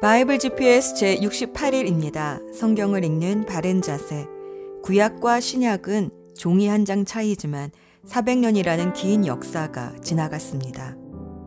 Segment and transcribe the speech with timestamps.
[0.00, 2.54] 바이블 GPS 제 68일입니다.
[2.54, 4.26] 성경을 읽는 바른 자세.
[4.84, 7.72] 구약과 신약은 종이 한 장 차이지만
[8.06, 10.96] 400년이라는 긴 역사가 지나갔습니다.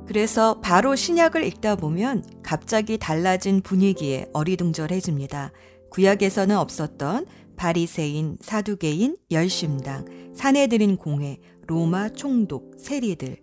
[0.06, 5.54] 그래서 바로 신약을 읽다 보면 갑자기 달라진 분위기에 어리둥절해집니다.
[5.90, 11.38] 구약에서는 없었던 바리새인, 사두개인, 열심당, 사내들인 공회,
[11.68, 13.38] 로마 총독, 세리들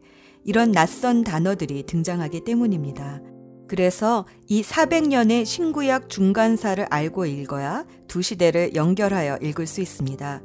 [0.45, 3.23] 이런 낯선 단어들이 등장하기 때문입니다.
[3.69, 10.41] 그래서 이 400년의 신구약 중간사를 알고 읽어야 두 시대를 연결하여 읽을 수 있습니다.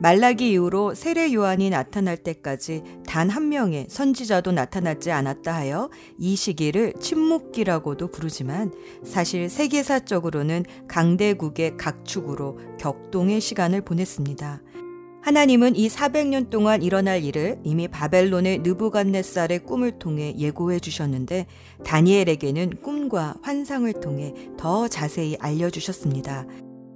[0.00, 6.94] 말라기 이후로 세례 요한이 나타날 때까지 단 한 명의 선지자도 나타나지 않았다 하여 이 시기를
[7.00, 8.72] 침묵기라고도 부르지만
[9.04, 14.62] 사실 세계사적으로는 강대국의 각축으로 격동의 시간을 보냈습니다.
[15.28, 21.44] 하나님은 이 400년 동안 일어날 일을 이미 바벨론의 느부갓네살의 꿈을 통해 예고해 주셨는데
[21.84, 26.46] 다니엘에게는 꿈과 환상을 통해 더 자세히 알려 주셨습니다.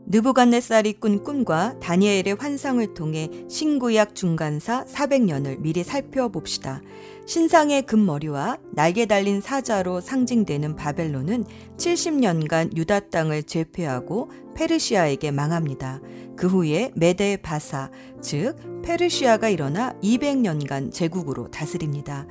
[0.07, 6.81] 느부갓네살이 꾼 꿈과 다니엘의 환상을 통해 신구약 중간사 400년을 미리 살펴봅시다.
[7.27, 11.45] 신상의 금머리와 날개 달린 사자로 상징되는 바벨론은
[11.77, 16.01] 70년간 유다 땅을 제패하고 페르시아에게 망합니다.
[16.37, 22.27] 그 후에 메데 바사, 즉 페르시아가 일어나 200년간 제국으로 다스립니다.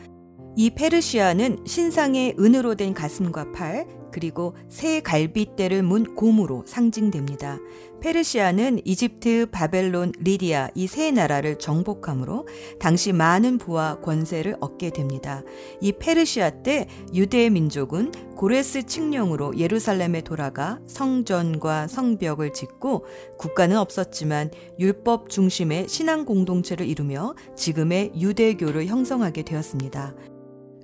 [0.57, 7.57] 이 페르시아는 신상의 은으로 된 가슴과 팔, 그리고 새 갈빗대를 문 곰으로 상징됩니다.
[8.01, 15.41] 페르시아는 이집트, 바벨론, 리디아 이 세 나라를 정복함으로 당시 많은 부와 권세를 얻게 됩니다.
[15.79, 23.05] 이 페르시아 때 유대 민족은 고레스 칙령으로 예루살렘에 돌아가 성전과 성벽을 짓고
[23.37, 30.13] 국가는 없었지만 율법 중심의 신앙 공동체를 이루며 지금의 유대교를 형성하게 되었습니다.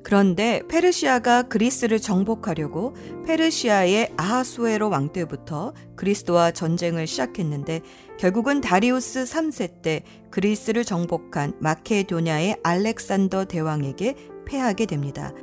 [0.07, 7.81] 그런데 페르시아가 그리스를 정복하려고 페르시아의 아하수에로 왕 때부터 그리스도와 전쟁을 시작했는데
[8.17, 15.33] 결국은 다리우스 3세 때 그리스를 정복한 마케도냐의 알렉산더 대왕에게 패하게 됩니다.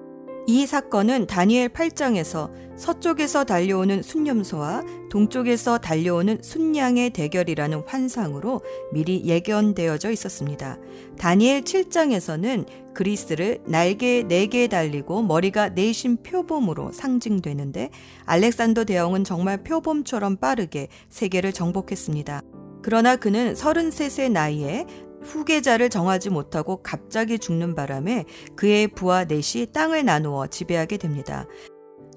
[0.47, 8.61] 이 사건은 다니엘 8장에서 서쪽에서 달려오는 순념소와 동쪽에서 달려오는 순양의 대결이라는 환상으로
[8.93, 10.79] 미리 예견되어져 있었습니다.
[11.17, 17.91] 다니엘 7장에서는 그리스를 날개 4개 달리고 머리가 내신 표범으로 상징되는데
[18.27, 22.43] 알렉산더 대왕은 정말 표범처럼 빠르게 세계를 정복했습니다.
[22.83, 24.85] 그러나 그는 33세 나이에
[25.25, 28.25] 후계자를 정하지 못하고 갑자기 죽는 바람에
[28.57, 31.47] 그의 부하 넷이 땅을 나누어 지배하게 됩니다.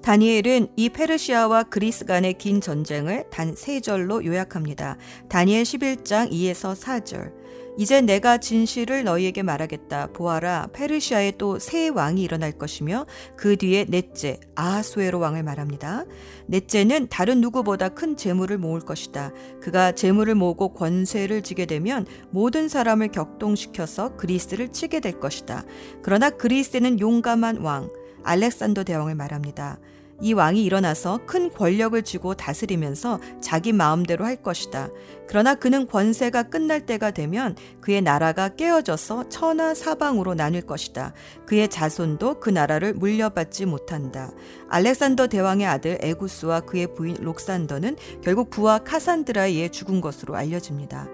[0.02, 4.96] 다니엘은 이 페르시아와 그리스 간의 긴 전쟁을 단 세 절로 요약합니다.
[5.28, 7.32] 다니엘 11장 2에서 4절.
[7.78, 10.08] 이제 내가 진실을 너희에게 말하겠다.
[10.08, 13.06] 보아라, 페르시아에 또 새 왕이 일어날 것이며
[13.36, 16.04] 그 뒤에 넷째 아하수에로 왕을 말합니다.
[16.46, 19.32] 넷째는 다른 누구보다 큰 재물을 모을 것이다.
[19.60, 25.64] 그가 재물을 모으고 권세를 지게 되면 모든 사람을 격동시켜서 그리스를 치게 될 것이다.
[26.02, 27.90] 그러나 그리스는 용감한 왕
[28.24, 29.78] 알렉산더 대왕을 말합니다.
[30.20, 34.88] 이 왕이 일어나서 큰 권력을 쥐고 다스리면서 자기 마음대로 할 것이다.
[35.28, 41.12] 그러나 그는 권세가 끝날 때가 되면 그의 나라가 깨어져서 천하 사방으로 나뉠 것이다.
[41.46, 44.30] 그의 자손도 그 나라를 물려받지 못한다.
[44.68, 51.08] 알렉산더 대왕의 아들 에구스와 그의 부인 록산더는 결국 부하 카산드라에 의해 죽은 것으로 알려집니다.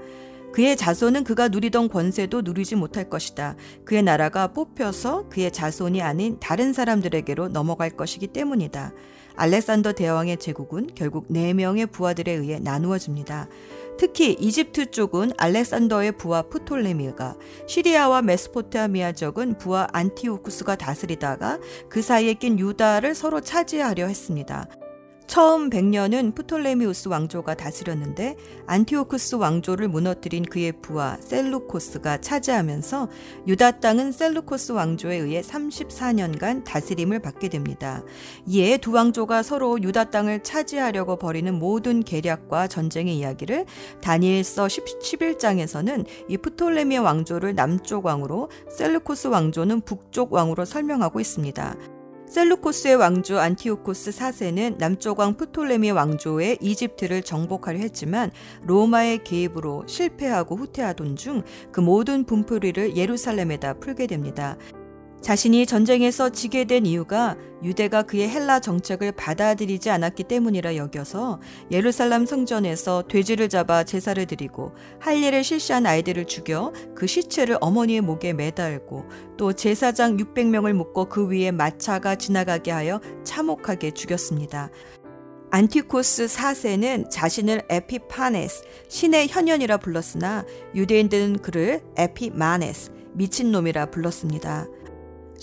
[0.55, 3.57] 그의 자손은 그가 누리던 권세도 누리지 못할 것이다.
[3.85, 8.93] 그의 나라가 뽑혀서 그의 자손이 아닌 다른 사람들에게로 넘어갈 것이기 때문이다.
[9.35, 13.49] 알렉산더 대왕의 제국은 결국 4명의 부하들에 의해 나누어집니다.
[13.99, 17.35] 특히 이집트 쪽은 알렉산더의 부하 프톨레미가,
[17.67, 24.69] 시리아와 메스포타미아 쪽은 부하 안티오쿠스가 다스리다가 그 사이에 낀 유다를 서로 차지하려 했습니다.
[25.27, 28.37] 처음 100년은 프톨레미우스 왕조가 다스렸는데
[28.67, 33.09] 안티오쿠스 왕조를 무너뜨린 그의 부하 셀루코스가 차지하면서
[33.47, 38.05] 유다 땅은 셀루코스 왕조에 의해 34년간 다스림을 받게 됩니다.
[38.47, 43.65] 이에 두 왕조가 서로 유다 땅을 차지하려고 벌이는 모든 계략과 전쟁의 이야기를
[44.03, 51.94] 다니엘서 11장에서는 이 프톨레미 왕조를 남쪽 왕으로 셀루코스 왕조는 북쪽 왕으로 설명하고 있습니다.
[52.35, 58.33] 셀루코스의 왕조 안티오코스 4세는 남쪽 왕 프톨레미 왕조의 이집트를 정복하려 했지만
[58.65, 64.57] 로마의 개입으로 실패하고 후퇴하던 중 그 모든 분풀이를 예루살렘에다 풀게 됩니다.
[65.25, 71.41] 자신이 전쟁에서 지게 된 이유가 유대가 그의 헬라 정책을 받아들이지 않았기 때문이라 여겨서
[71.71, 79.07] 예루살렘 성전에서 돼지를 잡아 제사를 드리고 할례를 실시한 아이들을 죽여 그 시체를 어머니의 목에 매달고
[79.39, 84.69] 또 제사장 600명을 묶고 그 위에 마차가 지나가게 하여 참혹하게 죽였습니다.
[85.53, 90.45] 안티코스 4세는 자신을 에피파네스, 신의 현현이라 불렀으나
[90.75, 94.67] 유대인들은 그를 에피마네스, 미친놈이라 불렀습니다.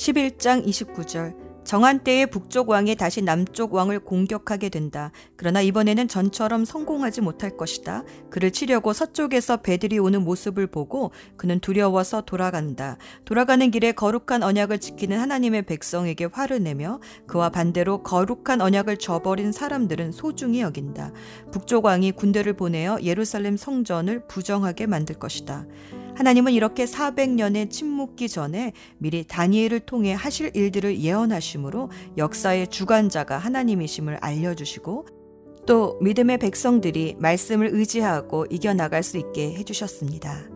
[0.01, 5.11] 11장 29절 정한 때에 북쪽 왕이 다시 남쪽 왕을 공격하게 된다.
[5.35, 8.03] 그러나 이번에는 전처럼 성공하지 못할 것이다.
[8.31, 12.97] 그를 치려고 서쪽에서 배들이 오는 모습을 보고 그는 두려워서 돌아간다.
[13.25, 20.13] 돌아가는 길에 거룩한 언약을 지키는 하나님의 백성에게 화를 내며 그와 반대로 거룩한 언약을 저버린 사람들은
[20.13, 21.11] 소중히 여긴다.
[21.51, 25.67] 북쪽 왕이 군대를 보내어 예루살렘 성전을 부정하게 만들 것이다.
[26.15, 35.07] 하나님은 이렇게 400년의 침묵기 전에 미리 다니엘을 통해 하실 일들을 예언하심으로 역사의 주관자가 하나님이심을 알려주시고
[35.65, 40.49] 또 믿음의 백성들이 말씀을 의지하고 이겨나갈 수 있게 해주셨습니다.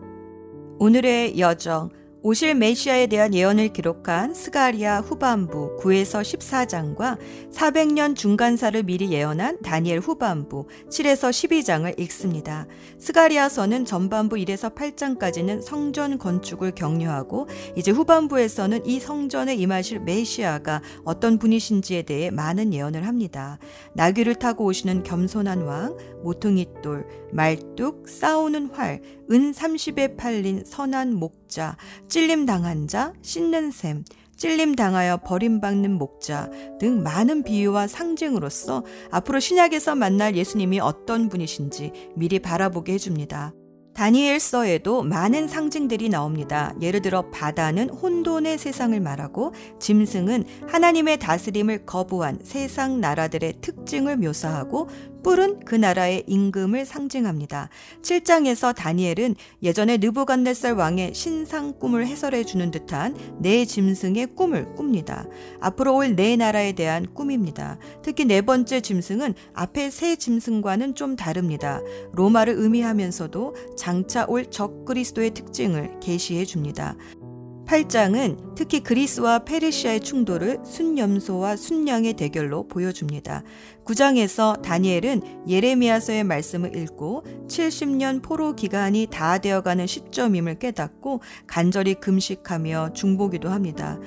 [0.78, 1.90] 오늘의 여정
[2.28, 7.18] 오실 메시아에 대한 예언을 기록한 스가랴 후반부 9에서 14장과
[7.52, 12.66] 400년 중간사를 미리 예언한 다니엘 후반부 7에서 12장을 읽습니다.
[12.98, 17.46] 스가랴서는 전반부 1에서 8장까지는 성전 건축을 격려하고
[17.76, 23.60] 이제 후반부에서는 이 성전에 임하실 메시아가 어떤 분이신지에 대해 많은 예언을 합니다.
[23.94, 29.00] 나귀를 타고 오시는 겸손한 왕, 모퉁이 돌, 말뚝, 싸우는 활,
[29.30, 31.76] 은 30에 팔린 선한 목자,
[32.08, 34.04] 찔림 당한 자, 씻는 샘,
[34.36, 42.38] 찔림 당하여 버림받는 목자 등 많은 비유와 상징으로서 앞으로 신약에서 만날 예수님이 어떤 분이신지 미리
[42.38, 43.54] 바라보게 해줍니다.
[43.96, 46.74] 다니엘서에도 많은 상징들이 나옵니다.
[46.82, 54.90] 예를 들어 바다는 혼돈의 세상을 말하고 짐승은 하나님의 다스림을 거부한 세상 나라들의 특징을 묘사하고
[55.26, 57.68] 뿔은 그 나라의 임금을 상징합니다.
[58.00, 65.26] 7장에서 다니엘은 예전에 느부갓네살 왕의 신상 꿈을 해설해 주는 듯한 네 짐승의 꿈을 꿉니다.
[65.60, 67.76] 앞으로 올 네 나라에 대한 꿈입니다.
[68.04, 71.80] 특히 네 번째 짐승은 앞에 세 짐승과는 좀 다릅니다.
[72.12, 76.96] 로마를 의미하면서도 장차 올 적그리스도의 특징을 계시해 줍니다.
[77.66, 83.42] 8장은 특히 그리스와 페르시아의 충돌을 순염소와 순양의 대결로 보여줍니다.
[83.84, 93.48] 9장에서 다니엘은 예레미야서의 말씀을 읽고 70년 포로 기간이 다 되어가는 시점임을 깨닫고 간절히 금식하며 중보기도
[93.48, 93.98] 합니다.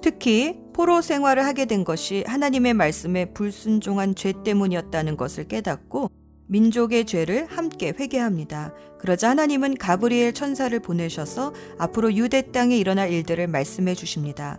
[0.00, 6.10] 특히 포로 생활을 하게 된 것이 하나님의 말씀에 불순종한 죄 때문이었다는 것을 깨닫고
[6.48, 8.72] 민족의 죄를 함께 회개합니다.
[9.06, 14.58] 그러자 하나님은 가브리엘 천사를 보내셔서 앞으로 유대 땅에 일어날 일들을 말씀해 주십니다.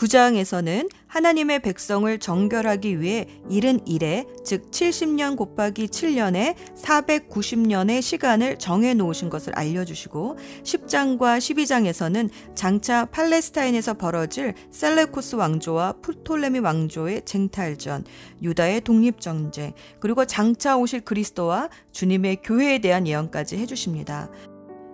[0.00, 9.28] 9장에서는 하나님의 백성을 정결하기 위해 이른 일에 즉 70년 곱하기 7년에 490년의 시간을 정해 놓으신
[9.28, 18.04] 것을 알려주시고 10장과 12장에서는 장차 팔레스타인에서 벌어질 셀레코스 왕조와 풀톨레미 왕조의 쟁탈전,
[18.42, 24.30] 유다의 독립정제, 그리고 장차 오실 그리스도와 주님의 교회에 대한 예언까지 해주십니다.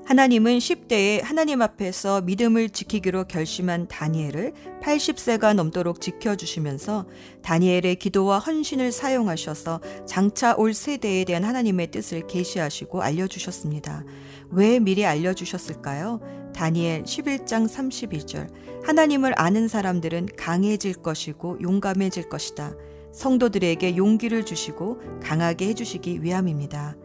[0.06, 7.06] 하나님은 10대에 하나님 앞에서 믿음을 지키기로 결심한 다니엘을 80세가 넘도록 지켜주시면서
[7.43, 14.05] 다니엘의 기도와 헌신을 사용하셔서 장차 올 세대에 대한 하나님의 뜻을 계시하시고 알려주셨습니다.
[14.53, 16.20] 왜 미리 알려주셨을까요?
[16.55, 22.75] 다니엘 11장 32절 하나님을 아는 사람들은 강해질 것이고 용감해질 것이다.
[23.12, 26.96] 성도들에게 용기를 주시고 강하게 해주시기 위함입니다.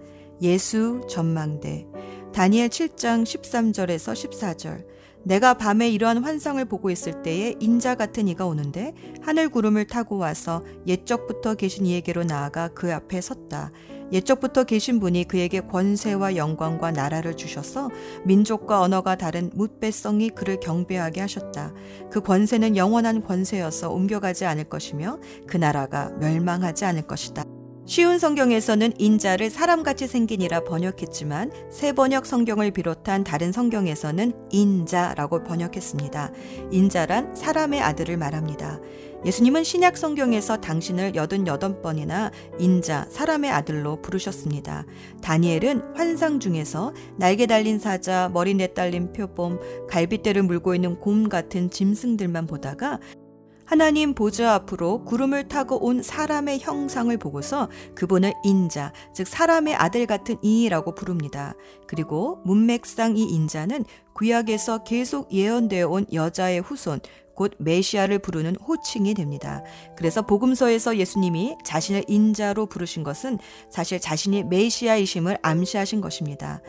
[0.44, 1.88] 예수 전망대
[2.34, 4.86] 다니엘 7장 13절에서 14절.
[5.24, 10.64] 내가 밤에 이러한 환상을 보고 있을 때에 인자 같은 이가 오는데 하늘 구름을 타고 와서
[10.88, 13.72] 옛적부터 계신 이에게로 나아가 그 앞에 섰다.
[14.14, 17.90] 옛적부터 계신 분이 그에게 권세와 영광과 나라를 주셔서
[18.24, 21.74] 민족과 언어가 다른 뭇배성이 그를 경배하게 하셨다.
[22.10, 27.44] 그 권세는 영원한 권세여서 옮겨가지 않을 것이며 그 나라가 멸망하지 않을 것이다.
[27.92, 36.32] 쉬운 성경에서는 인자를 사람같이 생긴이라 번역했지만 새 번역 성경을 비롯한 다른 성경에서는 인자라고 번역했습니다.
[36.72, 38.80] 인자란 사람의 아들을 말합니다.
[39.26, 44.86] 예수님은 신약 성경에서 당신을 88번이나 인자, 사람의 아들로 부르셨습니다.
[45.22, 52.48] 다니엘은 환상 중에서 날개 달린 사자, 머리 내딸린 표범, 갈빗대를 물고 있는 곰 같은 짐승들만
[52.48, 53.00] 보다가
[53.72, 60.36] 하나님 보좌 앞으로 구름을 타고 온 사람의 형상을 보고서 그분을 인자, 즉 사람의 아들 같은
[60.44, 61.54] 이라고 부릅니다.
[61.88, 67.00] 그리고 문맥상 이 인자는 구약에서 계속 예언되어 온 여자의 후손,
[67.34, 69.64] 곧 메시아를 부르는 호칭이 됩니다.
[69.96, 76.62] 그래서 복음서에서 예수님이 자신을 인자로 부르신 것은 사실 자신이 메시아이심을 암시하신 것입니다.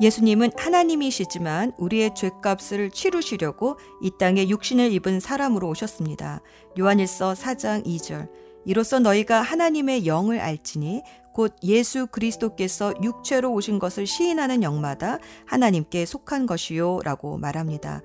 [0.00, 6.40] 예수님은 하나님이시지만 우리의 죄값을 치르시려고 이 땅에 육신을 입은 사람으로 오셨습니다.
[6.78, 8.30] 요한일서 4장 2절.
[8.64, 11.02] 이로써 너희가 하나님의 영을 알지니
[11.34, 18.02] 곧 예수 그리스도께서 육체로 오신 것을 시인하는 영마다 하나님께 속한 것이요 라고 말합니다.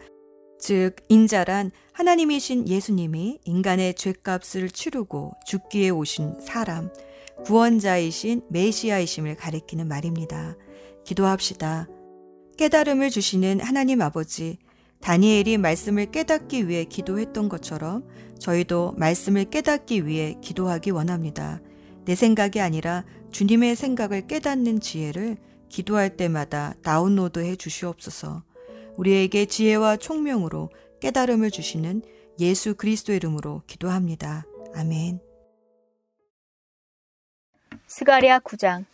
[0.60, 6.90] 즉 인자란 하나님이신 예수님이 인간의 죄값을 치르고 죽기에 오신 사람,
[7.46, 10.56] 구원자이신 메시아이심을 가리키는 말입니다.
[11.06, 11.88] 기도합시다.
[12.58, 14.58] 깨달음을 주시는 하나님 아버지,
[15.02, 18.08] 다니엘이 말씀을 깨닫기 위해 기도했던 것처럼
[18.40, 21.62] 저희도 말씀을 깨닫기 위해 기도하기 원합니다.
[22.06, 25.38] 내 생각이 아니라 주님의 생각을 깨닫는 지혜를
[25.70, 28.44] 기도할 때마다 다운로드 해 주시옵소서.
[28.98, 30.70] 우리에게 지혜와 총명으로
[31.02, 32.02] 깨달음을 주시는
[32.40, 34.46] 예수 그리스도 이름으로 기도합니다.
[34.74, 35.20] 아멘.
[37.88, 38.86] 스가리아 9장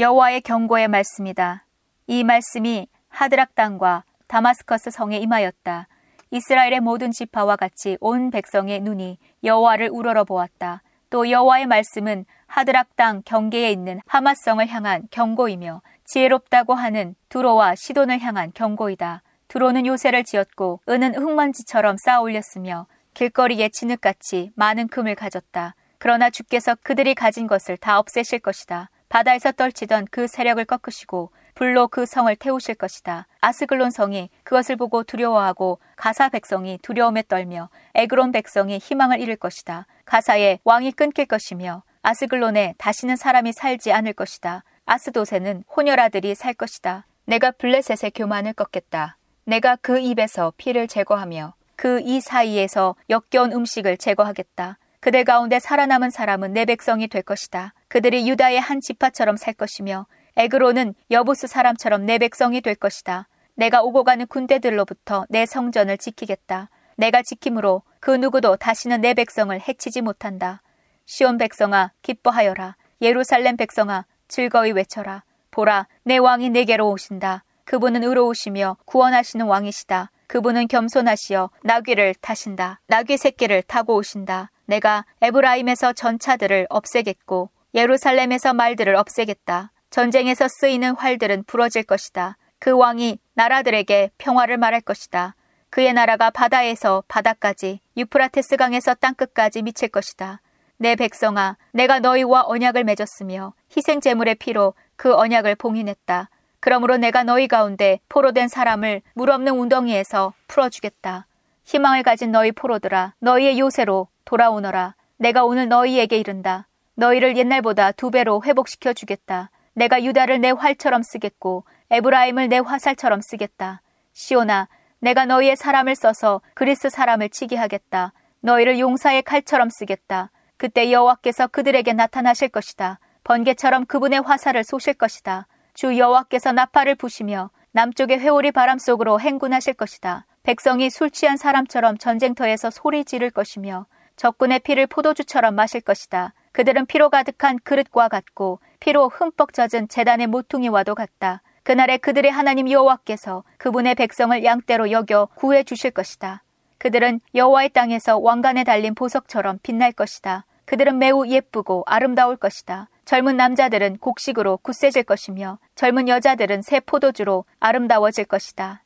[0.00, 1.66] 여호와의 경고의 말씀이다.
[2.06, 5.88] 이 말씀이 하드락 땅과 다마스커스 성에 임하였다.
[6.30, 10.80] 이스라엘의 모든 지파와 같이 온 백성의 눈이 여호와를 우러러 보았다.
[11.10, 18.52] 또 여호와의 말씀은 하드락 땅 경계에 있는 하마성을 향한 경고이며 지혜롭다고 하는 두로와 시돈을 향한
[18.54, 19.22] 경고이다.
[19.48, 25.74] 두로는 요새를 지었고 은은 흙먼지처럼 쌓아 올렸으며 길거리에 진흙같이 많은 금을 가졌다.
[25.98, 28.88] 그러나 주께서 그들이 가진 것을 다 없애실 것이다.
[29.10, 33.26] 바다에서 떨치던 그 세력을 꺾으시고 불로 그 성을 태우실 것이다.
[33.40, 39.86] 아스글론 성이 그것을 보고 두려워하고 가사 백성이 두려움에 떨며 에그론 백성이 희망을 잃을 것이다.
[40.06, 44.64] 가사에 왕이 끊길 것이며 아스글론에 다시는 사람이 살지 않을 것이다.
[44.86, 47.04] 아스도세는 혼혈아들이 살 것이다.
[47.26, 49.18] 내가 블레셋의 교만을 꺾겠다.
[49.44, 54.78] 내가 그 입에서 피를 제거하며 그 이 사이에서 역겨운 음식을 제거하겠다.
[55.00, 57.72] 그들 가운데 살아남은 사람은 내 백성이 될 것이다.
[57.90, 60.06] 그들이 유다의 한 지파처럼 살 것이며
[60.36, 63.26] 에그로는 여부스 사람처럼 내 백성이 될 것이다.
[63.56, 66.70] 내가 오고 가는 군대들로부터 내 성전을 지키겠다.
[66.96, 70.62] 내가 지킴으로 그 누구도 다시는 내 백성을 해치지 못한다.
[71.06, 72.76] 시온 백성아 기뻐하여라.
[73.02, 75.24] 예루살렘 백성아 즐거이 외쳐라.
[75.50, 77.42] 보라 내 왕이 내게로 오신다.
[77.64, 80.12] 그분은 의로우시며 구원하시는 왕이시다.
[80.28, 82.80] 그분은 겸손하시어 나귀를 타신다.
[82.86, 84.52] 나귀 새끼를 타고 오신다.
[84.66, 89.72] 내가 에브라임에서 전차들을 없애겠고 예루살렘에서 말들을 없애겠다.
[89.90, 92.36] 전쟁에서 쓰이는 활들은 부러질 것이다.
[92.58, 95.34] 그 왕이 나라들에게 평화를 말할 것이다.
[95.70, 100.40] 그의 나라가 바다에서 바다까지 유프라테스 강에서 땅끝까지 미칠 것이다.
[100.78, 106.28] 내 백성아, 내가 너희와 언약을 맺었으며 희생 제물의 피로 그 언약을 봉인했다.
[106.58, 111.26] 그러므로 내가 너희 가운데 포로된 사람을 물 없는 웅덩이에서 풀어주겠다.
[111.64, 114.96] 희망을 가진 너희 포로들아, 너희의 요새로 돌아오너라.
[115.18, 116.66] 내가 오늘 너희에게 이른다.
[117.00, 119.50] 너희를 옛날보다 두 배로 회복시켜 주겠다.
[119.72, 123.80] 내가 유다를 내 활처럼 쓰겠고 에브라임을 내 화살처럼 쓰겠다.
[124.12, 128.12] 시오나, 내가 너희의 사람을 써서 그리스 사람을 치게 하겠다.
[128.40, 130.30] 너희를 용사의 칼처럼 쓰겠다.
[130.58, 132.98] 그때 여호와께서 그들에게 나타나실 것이다.
[133.24, 135.46] 번개처럼 그분의 화살을 쏘실 것이다.
[135.72, 140.26] 주 여호와께서 나팔을 부시며 남쪽의 회오리 바람 속으로 행군하실 것이다.
[140.42, 146.34] 백성이 술 취한 사람처럼 전쟁터에서 소리 지를 것이며 적군의 피를 포도주처럼 마실 것이다.
[146.52, 151.42] 그들은 피로 가득한 그릇과 같고 피로 흠뻑 젖은 재단의 모퉁이와도 같다.
[151.62, 156.42] 그날에 그들의 하나님 여호와께서 그분의 백성을 양떼로 여겨 구해 주실 것이다.
[156.78, 160.46] 그들은 여호와의 땅에서 왕관에 달린 보석처럼 빛날 것이다.
[160.64, 162.88] 그들은 매우 예쁘고 아름다울 것이다.
[163.04, 168.84] 젊은 남자들은 곡식으로 굳세질 것이며 젊은 여자들은 새 포도주로 아름다워질 것이다.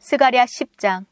[0.00, 1.06] 스가랴 10장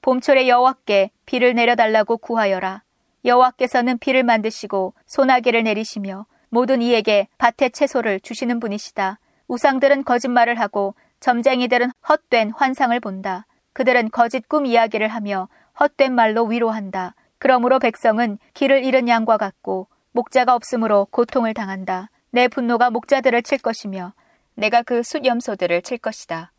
[0.00, 2.82] 봄철에 여호와께 비를 내려달라고 구하여라.
[3.24, 9.18] 여호와께서는 비를 만드시고 소나기를 내리시며 모든 이에게 밭의 채소를 주시는 분이시다.
[9.48, 13.46] 우상들은 거짓말을 하고 점쟁이들은 헛된 환상을 본다.
[13.72, 15.48] 그들은 거짓 꿈 이야기를 하며
[15.78, 17.14] 헛된 말로 위로한다.
[17.38, 22.10] 그러므로 백성은 길을 잃은 양과 같고 목자가 없으므로 고통을 당한다.
[22.30, 24.12] 내 분노가 목자들을 칠 것이며
[24.54, 26.52] 내가 그 숫염소들을 칠 것이다.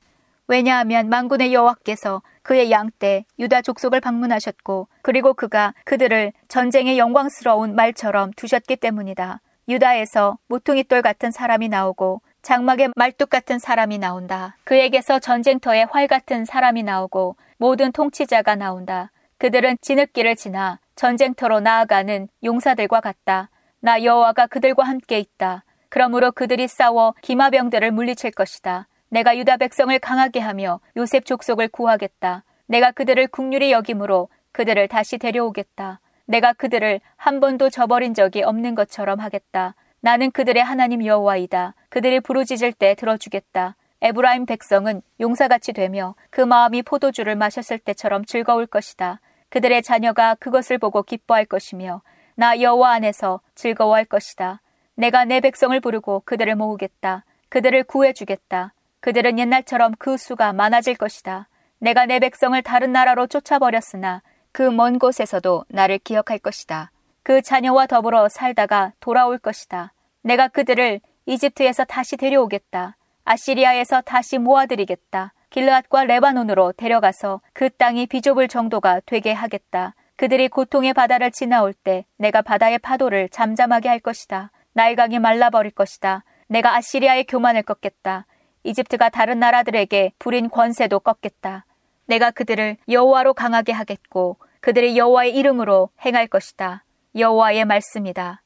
[0.52, 8.76] 왜냐하면 망군의 여호와께서 그의 양떼 유다 족속을 방문하셨고 그리고 그가 그들을 전쟁의 영광스러운 말처럼 두셨기
[8.76, 9.40] 때문이다.
[9.70, 14.58] 유다에서 모퉁이돌 같은 사람이 나오고 장막의 말뚝 같은 사람이 나온다.
[14.66, 19.10] 그에게서 전쟁터에 활 같은 사람이 나오고 모든 통치자가 나온다.
[19.38, 23.50] 그들은 진흙길을 지나 전쟁터로 나아가는 용사들과 같다.
[23.80, 25.64] 나 여호와가 그들과 함께 있다.
[25.88, 28.90] 그러므로 그들이 싸워 기마병들을 물리칠 것이다.
[29.12, 32.46] 내가 유다 백성을 강하게 하며 요셉 족속을 구하겠다.
[32.66, 36.00] 내가 그들을 국률이 여김으로 그들을 다시 데려오겠다.
[36.26, 39.76] 내가 그들을 한 번도 저버린 적이 없는 것처럼 하겠다.
[40.00, 41.76] 나는 그들의 하나님 여호와이다.
[41.90, 43.76] 그들이 부르짖을 때 들어주겠다.
[44.00, 49.20] 에브라임 백성은 용사같이 되며 그 마음이 포도주를 마셨을 때처럼 즐거울 것이다.
[49.50, 52.02] 그들의 자녀가 그것을 보고 기뻐할 것이며
[52.36, 54.62] 나 여호와 안에서 즐거워할 것이다.
[54.96, 57.26] 내가 내 백성을 부르고 그들을 모으겠다.
[57.50, 58.74] 그들을 구해주겠다.
[59.02, 61.48] 그들은 옛날처럼 그 수가 많아질 것이다.
[61.80, 66.92] 내가 내 백성을 다른 나라로 쫓아버렸으나 그 먼 곳에서도 나를 기억할 것이다.
[67.24, 69.94] 그 자녀와 더불어 살다가 돌아올 것이다.
[70.22, 72.98] 내가 그들을 이집트에서 다시 데려오겠다.
[73.24, 75.34] 아시리아에서 다시 모아들이겠다.
[75.50, 79.96] 길르앗과 레바논으로 데려가서 그 땅이 비좁을 정도가 되게 하겠다.
[80.16, 84.52] 그들이 고통의 바다를 지나올 때 내가 바다의 파도를 잠잠하게 할 것이다.
[84.74, 86.24] 나일강이 말라버릴 것이다.
[86.48, 88.26] 내가 아시리아의 교만을 꺾겠다.
[88.64, 91.66] 이집트가 다른 나라들에게 부린 권세도 꺾겠다.
[92.06, 96.84] 내가 그들을 여호와로 강하게 하겠고 그들이 여호와의 이름으로 행할 것이다.
[97.16, 98.44] 여호와의 말씀이다.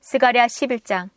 [0.00, 1.10] 스가랴 11장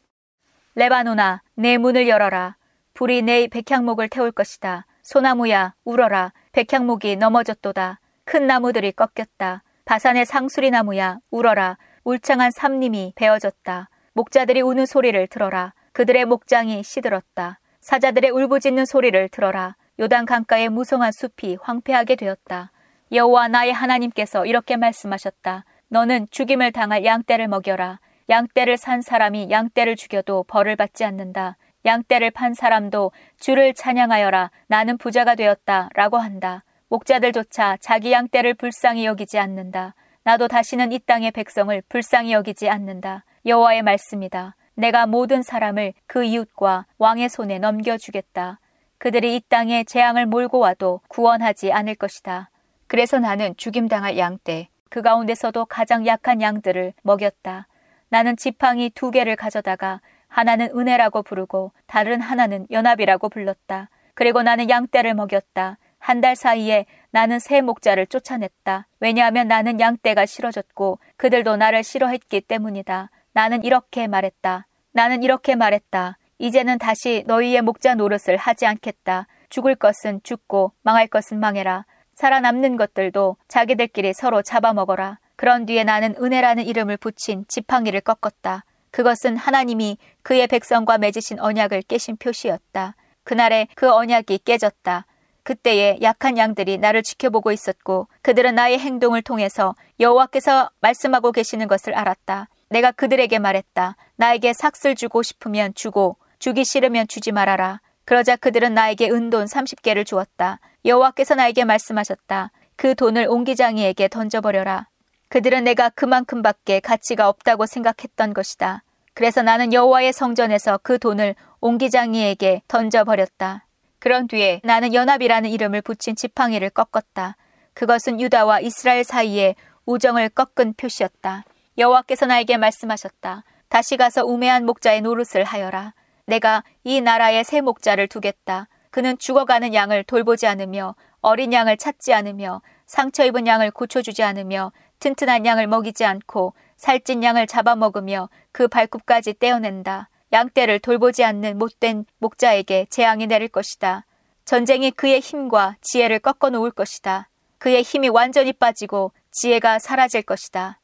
[0.75, 2.57] 레바노나 내 문을 열어라.
[2.93, 4.85] 불이 내 백향목을 태울 것이다.
[5.03, 6.33] 소나무야 울어라.
[6.51, 7.99] 백향목이 넘어졌도다.
[8.25, 9.63] 큰 나무들이 꺾였다.
[9.85, 11.77] 바산의 상수리 나무야 울어라.
[12.03, 13.89] 울창한 삼림이 베어졌다.
[14.13, 15.73] 목자들이 우는 소리를 들어라.
[15.93, 17.59] 그들의 목장이 시들었다.
[17.87, 19.77] 사자들의 울부짖는 소리를 들어라.
[19.97, 22.73] 요단 강가의 무성한 숲이 황폐하게 되었다.
[23.13, 25.63] 여호와 나의 하나님께서 이렇게 말씀하셨다.
[25.87, 28.01] 너는 죽임을 당할 양떼를 먹여라.
[28.27, 31.55] 양떼를 산 사람이 양떼를 죽여도 벌을 받지 않는다.
[31.85, 34.51] 양떼를 판 사람도 주를 찬양하여라.
[34.67, 35.87] 나는 부자가 되었다.
[35.93, 36.65] 라고 한다.
[36.89, 39.95] 목자들조차 자기 양떼를 불쌍히 여기지 않는다.
[40.23, 43.23] 나도 다시는 이 땅의 백성을 불쌍히 여기지 않는다.
[43.45, 44.57] 여호와의 말씀이다.
[44.77, 48.59] 내가 모든 사람을 그 이웃과 왕의 손에 넘겨주겠다.
[48.99, 52.51] 그들이 이 땅에 재앙을 몰고 와도 구원하지 않을 것이다.
[52.85, 57.67] 그래서 나는 죽임당할 양떼, 그 가운데서도 가장 약한 양들을 먹였다.
[58.09, 63.89] 나는 지팡이 두 개를 가져다가 하나는 은혜라고 부르고 다른 하나는 연합이라고 불렀다.
[64.13, 65.79] 그리고 나는 양떼를 먹였다.
[65.97, 68.87] 한 달 사이에 나는 새 목자를 쫓아냈다.
[68.99, 73.09] 왜냐하면 나는 양떼가 싫어졌고 그들도 나를 싫어했기 때문이다.
[73.33, 74.66] 나는 이렇게 말했다.
[74.97, 76.17] 나는 이렇게 말했다.
[76.39, 79.27] 이제는 다시 너희의 목자 노릇을 하지 않겠다.
[79.47, 81.85] 죽을 것은 죽고 망할 것은 망해라.
[82.15, 85.19] 살아남는 것들도 자기들끼리 서로 잡아먹어라.
[85.35, 88.65] 그런 뒤에 나는 은혜라는 이름을 붙인 지팡이를 꺾었다.
[88.89, 92.95] 그것은 하나님이 그의 백성과 맺으신 언약을 깨신 표시였다.
[93.23, 95.05] 그날에 그 언약이 깨졌다.
[95.43, 102.47] 그때에 약한 양들이 나를 지켜보고 있었고 그들은 나의 행동을 통해서 여호와께서 말씀하고 계시는 것을 알았다.
[102.69, 103.95] 내가 그들에게 말했다.
[104.15, 107.81] 나에게 삭슬 주고 싶으면 주고 주기 싫으면 주지 말아라.
[108.05, 110.59] 그러자 그들은 나에게 은돈 30개를 주었다.
[110.85, 112.51] 여호와께서 나에게 말씀하셨다.
[112.75, 114.87] 그 돈을 옹기장이에게 던져버려라.
[115.29, 118.83] 그들은 내가 그만큼밖에 가치가 없다고 생각했던 것이다.
[119.13, 123.65] 그래서 나는 여호와의 성전에서 그 돈을 옹기장이에게 던져버렸다.
[123.99, 127.35] 그런 뒤에 나는 연합이라는 이름을 붙인 지팡이를 꺾었다.
[127.73, 131.45] 그것은 유다와 이스라엘 사이에 우정을 꺾은 표시였다.
[131.77, 133.43] 여호와께서 나에게 말씀하셨다.
[133.69, 135.93] 다시 가서 우매한 목자의 노릇을 하여라.
[136.25, 138.67] 내가 이 나라에 새 목자를 두겠다.
[138.89, 145.45] 그는 죽어가는 양을 돌보지 않으며 어린 양을 찾지 않으며 상처 입은 양을 고쳐주지 않으며 튼튼한
[145.45, 150.09] 양을 먹이지 않고 살찐 양을 잡아먹으며 그 발굽까지 떼어낸다.
[150.33, 154.05] 양떼를 돌보지 않는 못된 목자에게 재앙이 내릴 것이다.
[154.45, 157.29] 전쟁이 그의 힘과 지혜를 꺾어 놓을 것이다.
[157.59, 160.79] 그의 힘이 완전히 빠지고 지혜가 사라질 것이다.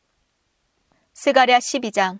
[1.16, 2.18] 스가랴 12장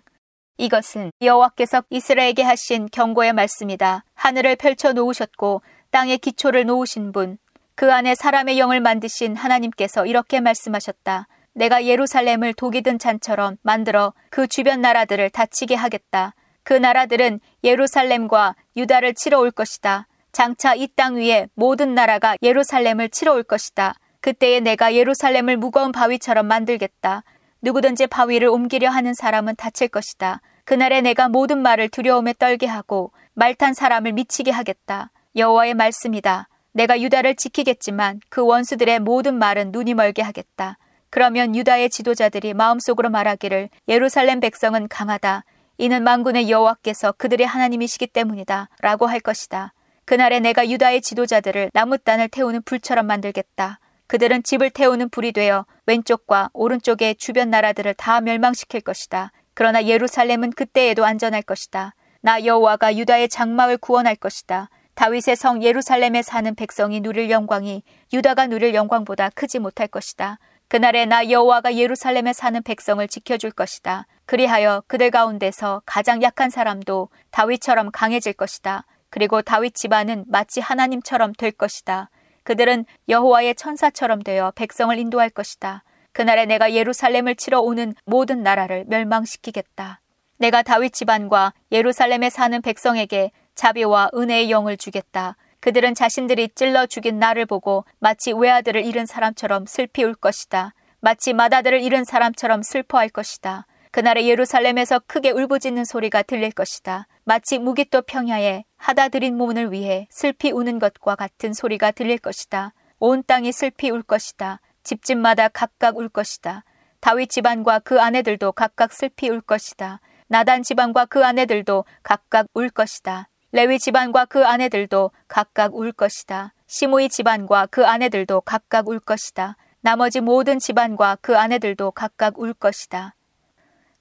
[0.56, 4.04] 이것은 여호와께서 이스라엘에게 하신 경고의 말씀이다.
[4.14, 7.38] 하늘을 펼쳐 놓으셨고 땅의 기초를 놓으신 분,
[7.74, 11.26] 그 안에 사람의 영을 만드신 하나님께서 이렇게 말씀하셨다.
[11.54, 16.34] 내가 예루살렘을 독이 든 잔처럼 만들어 그 주변 나라들을 다치게 하겠다.
[16.62, 20.06] 그 나라들은 예루살렘과 유다를 치러 올 것이다.
[20.30, 23.94] 장차 이 땅 위에 모든 나라가 예루살렘을 치러 올 것이다.
[24.20, 27.24] 그때에 내가 예루살렘을 무거운 바위처럼 만들겠다.
[27.64, 30.42] 누구든지 바위를 옮기려 하는 사람은 다칠 것이다.
[30.66, 35.10] 그날에 내가 모든 말을 두려움에 떨게 하고 말탄 사람을 미치게 하겠다.
[35.34, 36.48] 여호와의 말씀이다.
[36.72, 40.76] 내가 유다를 지키겠지만 그 원수들의 모든 말은 눈이 멀게 하겠다.
[41.08, 45.44] 그러면 유다의 지도자들이 마음속으로 말하기를 예루살렘 백성은 강하다.
[45.78, 48.68] 이는 만군의 여호와께서 그들의 하나님이시기 때문이다.
[48.82, 49.72] 라고 할 것이다.
[50.04, 53.80] 그날에 내가 유다의 지도자들을 나무단을 태우는 불처럼 만들겠다.
[54.06, 59.32] 그들은 집을 태우는 불이 되어 왼쪽과 오른쪽의 주변 나라들을 다 멸망시킬 것이다.
[59.54, 61.94] 그러나 예루살렘은 그때에도 안전할 것이다.
[62.20, 64.68] 나 여호와가 유다의 장막을 구원할 것이다.
[64.94, 70.38] 다윗의 성 예루살렘에 사는 백성이 누릴 영광이 유다가 누릴 영광보다 크지 못할 것이다.
[70.68, 74.06] 그날에 나 여호와가 예루살렘에 사는 백성을 지켜줄 것이다.
[74.26, 78.86] 그리하여 그들 가운데서 가장 약한 사람도 다윗처럼 강해질 것이다.
[79.10, 82.10] 그리고 다윗 집안은 마치 하나님처럼 될 것이다.
[82.44, 85.82] 그들은 여호와의 천사처럼 되어 백성을 인도할 것이다.
[86.12, 90.00] 그날에 내가 예루살렘을 치러 오는 모든 나라를 멸망시키겠다.
[90.38, 95.36] 내가 다윗 집안과 예루살렘에 사는 백성에게 자비와 은혜의 영을 주겠다.
[95.60, 100.74] 그들은 자신들이 찔러 죽인 나를 보고 마치 외아들을 잃은 사람처럼 슬피 울 것이다.
[101.00, 103.66] 마치 맏아들을 잃은 사람처럼 슬퍼할 것이다.
[103.94, 107.06] 그날에 예루살렘에서 크게 울부짖는 소리가 들릴 것이다.
[107.22, 112.72] 마치 무기또 평야에 하다 들인 몸을 위해 슬피 우는 것과 같은 소리가 들릴 것이다.
[112.98, 114.60] 온 땅이 슬피 울 것이다.
[114.82, 116.64] 집집마다 각각 울 것이다.
[116.98, 120.00] 다윗 집안과 그 아내들도 각각 슬피 울 것이다.
[120.26, 123.28] 나단 집안과 그 아내들도 각각 울 것이다.
[123.52, 126.52] 레위 집안과 그 아내들도 각각 울 것이다.
[126.66, 129.56] 시므이 집안과 그 아내들도 각각 울 것이다.
[129.82, 133.14] 나머지 모든 집안과 그 아내들도 각각 울 것이다.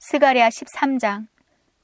[0.05, 1.27] 스가랴 13장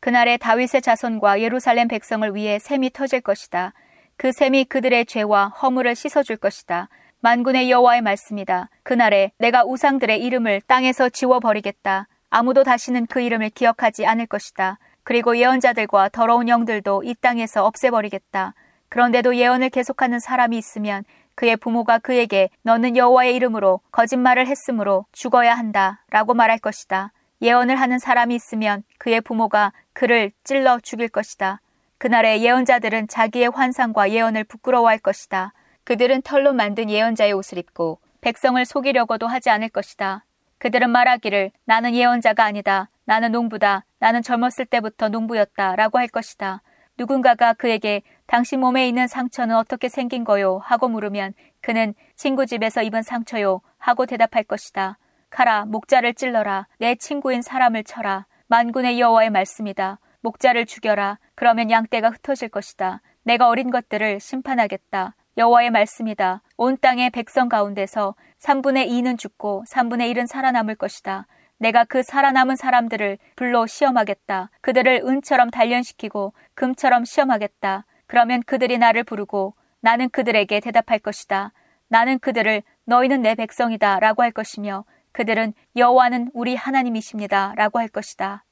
[0.02, 3.72] 그날에 다윗의 자손과 예루살렘 백성을 위해 샘이 터질 것이다.
[4.18, 6.90] 그 샘이 그들의 죄와 허물을 씻어줄 것이다.
[7.22, 8.72] 만군의 여호와의 말씀이다.
[8.84, 12.10] 그날에 내가 우상들의 이름을 땅에서 지워버리겠다.
[12.30, 14.80] 아무도 다시는 그 이름을 기억하지 않을 것이다.
[15.04, 18.54] 그리고 예언자들과 더러운 영들도 이 땅에서 없애버리겠다.
[18.90, 21.06] 그런데도 예언을 계속하는 사람이 있으면
[21.36, 26.04] 그의 부모가 그에게 너는 여호와의 이름으로 거짓말을 했으므로 죽어야 한다.
[26.10, 27.14] 라고 말할 것이다.
[27.42, 31.62] 예언을 하는 사람이 있으면 그의 부모가 그를 찔러 죽일 것이다.
[31.98, 35.54] 그날에 예언자들은 자기의 환상과 예언을 부끄러워할 것이다.
[35.84, 40.26] 그들은 털로 만든 예언자의 옷을 입고 백성을 속이려고도 하지 않을 것이다.
[40.60, 42.90] 그들은 말하기를 나는 예언자가 아니다.
[43.06, 43.86] 나는 농부다.
[44.00, 45.76] 나는 젊었을 때부터 농부였다.
[45.76, 46.62] 라고 할 것이다.
[46.98, 50.60] 누군가가 그에게 당신 몸에 있는 상처는 어떻게 생긴 거요?
[50.64, 53.62] 하고 물으면 그는 친구 집에서 입은 상처요.
[53.78, 54.98] 하고 대답할 것이다.
[55.30, 58.26] 가라 목자를 찔러라 내 친구인 사람을 쳐라.
[58.48, 60.00] 만군의 여호와의 말씀이다.
[60.22, 61.20] 목자를 죽여라.
[61.36, 63.02] 그러면 양떼가 흩어질 것이다.
[63.24, 65.16] 내가 어린 것들을 심판하겠다.
[65.38, 66.42] 여호와의 말씀이다.
[66.58, 71.28] 온 땅의 백성 가운데서 3분의 2는 죽고 3분의 1은 살아남을 것이다.
[71.60, 74.50] 내가 그 살아남은 사람들을 불러 시험하겠다.
[74.62, 77.86] 그들을 은처럼 단련시키고 금처럼 시험하겠다.
[78.08, 81.52] 그러면 그들이 나를 부르고 나는 그들에게 대답할 것이다.
[81.88, 84.86] 나는 그들을 너희는 내 백성이다 라고 할 것이며
[85.20, 87.52] 그들은 여호와는 우리 하나님이십니다.
[87.58, 88.46] 라고 할 것이다.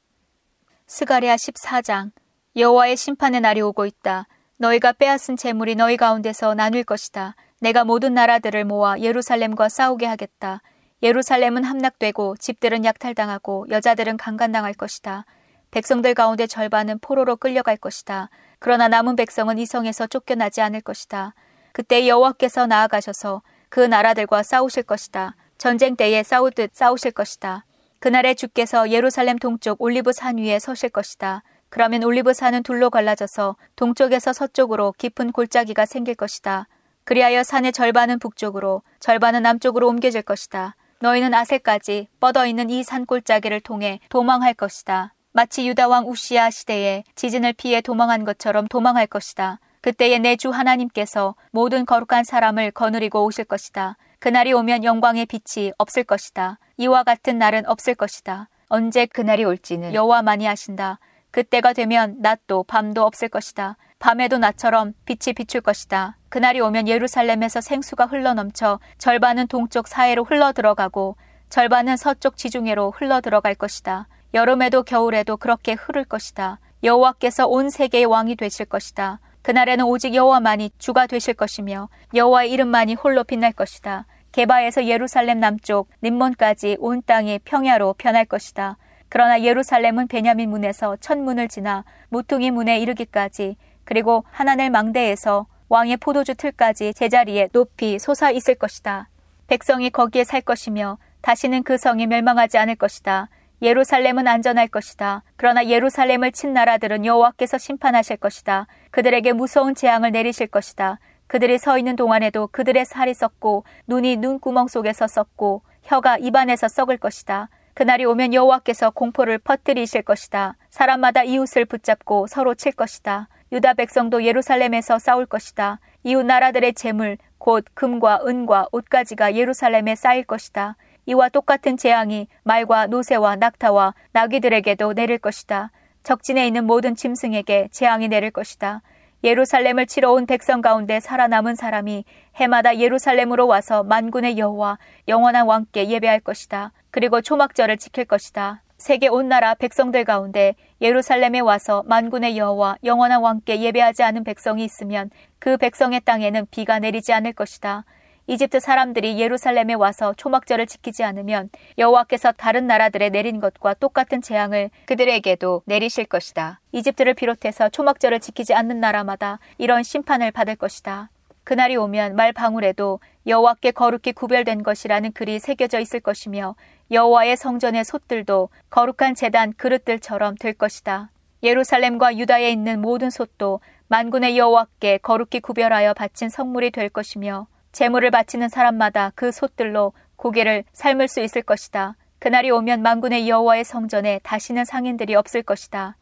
[0.85, 2.11] 스가랴 14장
[2.57, 4.27] 여호와의 심판의 날이 오고 있다.
[4.57, 7.35] 너희가 빼앗은 재물이 너희 가운데서 나눌 것이다.
[7.61, 10.61] 내가 모든 나라들을 모아 예루살렘과 싸우게 하겠다.
[11.01, 15.23] 예루살렘은 함락되고 집들은 약탈당하고 여자들은 강간당할 것이다.
[15.71, 18.29] 백성들 가운데 절반은 포로로 끌려갈 것이다.
[18.59, 21.33] 그러나 남은 백성은 이 성에서 쫓겨나지 않을 것이다.
[21.71, 25.37] 그때 여호와께서 나아가셔서 그 나라들과 싸우실 것이다.
[25.57, 27.65] 전쟁 때에 싸우듯 싸우실 것이다.
[27.99, 31.43] 그날에 주께서 예루살렘 동쪽 올리브 산 위에 서실 것이다.
[31.69, 36.67] 그러면 올리브 산은 둘로 갈라져서 동쪽에서 서쪽으로 깊은 골짜기가 생길 것이다.
[37.03, 40.75] 그리하여 산의 절반은 북쪽으로, 절반은 남쪽으로 옮겨질 것이다.
[40.99, 45.13] 너희는 아세까지 뻗어 있는 이 산 골짜기를 통해 도망할 것이다.
[45.31, 49.59] 마치 유다 왕 우시아 시대에 지진을 피해 도망한 것처럼 도망할 것이다.
[49.81, 53.97] 그때에 내 주 하나님께서 모든 거룩한 사람을 거느리고 오실 것이다.
[54.19, 56.57] 그날이 오면 영광의 빛이 없을 것이다.
[56.77, 58.49] 이와 같은 날은 없을 것이다.
[58.67, 60.99] 언제 그날이 올지는 여호와만이 아신다.
[61.31, 63.77] 그때가 되면 낮도 밤도 없을 것이다.
[63.99, 66.17] 밤에도 낮처럼 빛이 비출 것이다.
[66.29, 71.15] 그날이 오면 예루살렘에서 생수가 흘러넘쳐 절반은 동쪽 사해로 흘러 들어가고
[71.49, 74.07] 절반은 서쪽 지중해로 흘러 들어갈 것이다.
[74.33, 76.59] 여름에도 겨울에도 그렇게 흐를 것이다.
[76.83, 79.19] 여호와께서 온 세계의 왕이 되실 것이다.
[79.47, 84.05] 그날에는 오직 여호와만이 주가 되실 것이며 여호와의 이름만이 홀로 빛날 것이다.
[84.33, 88.75] 개바에서 예루살렘 남쪽 림몬까지 온 땅이 평야로 변할 것이다.
[89.07, 93.55] 그러나 예루살렘은 베냐민 문에서 천 문을 지나 모퉁이 문에 이르기까지
[93.85, 99.07] 그리고 하나넬 망대에서 왕의 포도주 틀까지 제자리에 높이 솟아 있을 것이다.
[99.47, 103.29] 백성이 거기에 살 것이며 다시는 그 성이 멸망하지 않을 것이다.
[103.61, 105.23] 예루살렘은 안전할 것이다.
[105.35, 108.67] 그러나 예루살렘을 친 나라들은 여호와께서 심판하실 것이다.
[108.91, 110.99] 그들에게 무서운 재앙을 내리실 것이다.
[111.27, 117.49] 그들이 서 있는 동안에도 그들의 살이 썩고 눈이 눈구멍 속에서 썩고 혀가 입안에서 썩을 것이다.
[117.73, 120.55] 그날이 오면 여호와께서 공포를 퍼뜨리실 것이다.
[120.69, 123.27] 사람마다 이웃을 붙잡고 서로 칠 것이다.
[123.51, 125.79] 유다 백성도 예루살렘에서 싸울 것이다.
[126.03, 130.75] 이웃 나라들의 재물, 곧 금과 은과 옷가지가 예루살렘에 쌓일 것이다.
[131.07, 135.71] 이와 똑같은 재앙이 말과 노새와 낙타와 나귀들에게도 내릴 것이다.
[136.03, 138.81] 적진에 있는 모든 짐승에게 재앙이 내릴 것이다.
[139.23, 142.03] 예루살렘을 치러 온 백성 가운데 살아남은 사람이
[142.35, 146.73] 해마다 예루살렘으로 와서 만군의 여호와 영원한 왕께 예배할 것이다.
[146.91, 148.63] 그리고 초막절을 지킬 것이다.
[148.77, 155.09] 세계 온 나라 백성들 가운데 예루살렘에 와서 만군의 여호와 영원한 왕께 예배하지 않은 백성이 있으면
[155.39, 157.85] 그 백성의 땅에는 비가 내리지 않을 것이다.
[158.29, 165.61] 이집트 사람들이 예루살렘에 와서 초막절을 지키지 않으면 여호와께서 다른 나라들에 내린 것과 똑같은 재앙을 그들에게도
[165.63, 166.59] 내리실 것이다.
[166.73, 171.09] 이집트를 비롯해서 초막절을 지키지 않는 나라마다 이런 심판을 받을 것이다.
[171.45, 176.55] 그날이 오면 말 방울에도 여호와께 거룩히 구별된 것이라는 글이 새겨져 있을 것이며
[176.91, 181.11] 여호와의 성전의 솥들도 거룩한 재단 그릇들처럼 될 것이다.
[181.43, 188.49] 예루살렘과 유다에 있는 모든 솥도 만군의 여호와께 거룩히 구별하여 바친 성물이 될 것이며 재물을 바치는
[188.49, 191.95] 사람마다 그 솥들로 고개를 삶을 수 있을 것이다.
[192.17, 195.95] 그날이 오면 만군의 여호와의 성전에 다시는 상인들이 없을 것이다.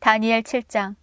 [0.00, 0.96] 다니엘 7장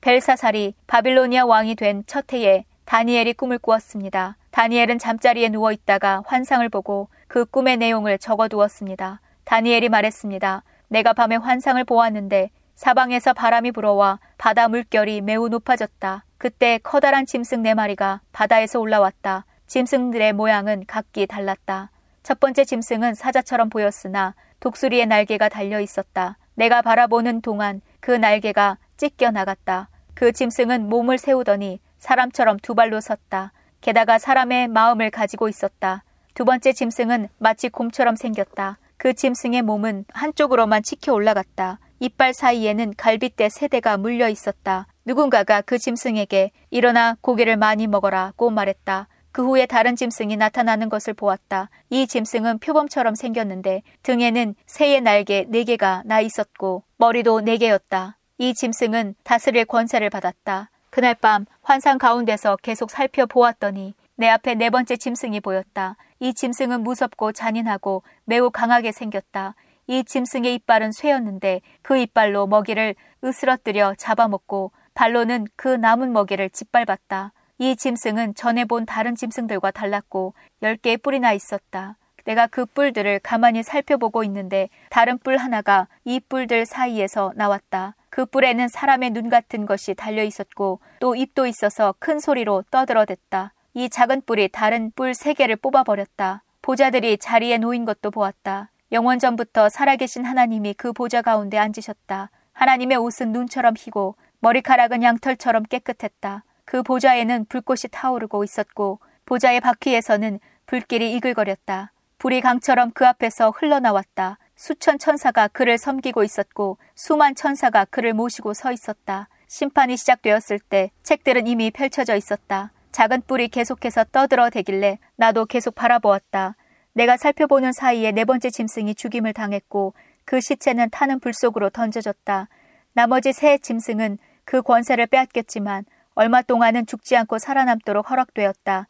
[0.00, 4.38] 벨사살이 바빌로니아 왕이 된 첫 해에 다니엘이 꿈을 꾸었습니다.
[4.50, 9.20] 다니엘은 잠자리에 누워 있다가 환상을 보고 그 꿈의 내용을 적어 두었습니다.
[9.44, 10.62] 다니엘이 말했습니다.
[10.88, 16.24] 내가 밤에 환상을 보았는데 사방에서 바람이 불어와 바다 물결이 매우 높아졌다.
[16.38, 19.46] 그때 커다란 짐승 네 마리가 바다에서 올라왔다.
[19.66, 21.90] 짐승들의 모양은 각기 달랐다.
[22.22, 26.38] 첫 번째 짐승은 사자처럼 보였으나 독수리의 날개가 달려 있었다.
[26.54, 29.88] 내가 바라보는 동안 그 날개가 찢겨 나갔다.
[30.14, 33.52] 그 짐승은 몸을 세우더니 사람처럼 두 발로 섰다.
[33.80, 36.04] 게다가 사람의 마음을 가지고 있었다.
[36.34, 38.78] 두 번째 짐승은 마치 곰처럼 생겼다.
[38.96, 41.78] 그 짐승의 몸은 한쪽으로만 치켜 올라갔다.
[42.00, 44.86] 이빨 사이에는 갈빗대 세 대가 물려 있었다.
[45.04, 49.08] 누군가가 그 짐승에게 일어나 고기를 많이 먹어라고 말했다.
[49.32, 51.68] 그 후에 다른 짐승이 나타나는 것을 보았다.
[51.90, 58.16] 이 짐승은 표범처럼 생겼는데 등에는 새의 날개 네 개가 나 있었고 머리도 네 개였다.
[58.38, 60.70] 이 짐승은 다스릴 권세를 받았다.
[60.90, 65.96] 그날 밤 환상 가운데서 계속 살펴보았더니 내 앞에 네 번째 짐승이 보였다.
[66.20, 69.56] 이 짐승은 무섭고 잔인하고 매우 강하게 생겼다.
[69.86, 77.32] 이 짐승의 이빨은 쇠였는데 그 이빨로 먹이를 으스러뜨려 잡아먹고 발로는 그 남은 먹이를 짓밟았다.
[77.58, 81.96] 이 짐승은 전에 본 다른 짐승들과 달랐고 열 개의 뿔이 나 있었다.
[82.24, 87.96] 내가 그 뿔들을 가만히 살펴보고 있는데 다른 뿔 하나가 이 뿔들 사이에서 나왔다.
[88.08, 93.52] 그 뿔에는 사람의 눈 같은 것이 달려 있었고 또 입도 있어서 큰 소리로 떠들어댔다.
[93.74, 96.42] 이 작은 뿔이 다른 뿔 세 개를 뽑아버렸다.
[96.62, 98.70] 보자들이 자리에 놓인 것도 보았다.
[98.94, 102.30] 영원 전부터 살아계신 하나님이 그 보좌 가운데 앉으셨다.
[102.52, 106.44] 하나님의 옷은 눈처럼 희고 머리카락은 양털처럼 깨끗했다.
[106.64, 111.90] 그 보좌에는 불꽃이 타오르고 있었고 보좌의 바퀴에서는 불길이 이글거렸다.
[112.18, 114.38] 불이 강처럼 그 앞에서 흘러나왔다.
[114.54, 119.28] 수천 천사가 그를 섬기고 있었고 수만 천사가 그를 모시고 서 있었다.
[119.48, 122.70] 심판이 시작되었을 때 책들은 이미 펼쳐져 있었다.
[122.92, 126.54] 작은 뿔이 계속해서 떠들어 대길래 나도 계속 바라보았다.
[126.94, 132.48] 내가 살펴보는 사이에 네 번째 짐승이 죽임을 당했고 그 시체는 타는 불 속으로 던져졌다.
[132.92, 138.86] 나머지 세 짐승은 그 권세를 빼앗겼지만 얼마 동안은 죽지 않고 살아남도록 허락되었다.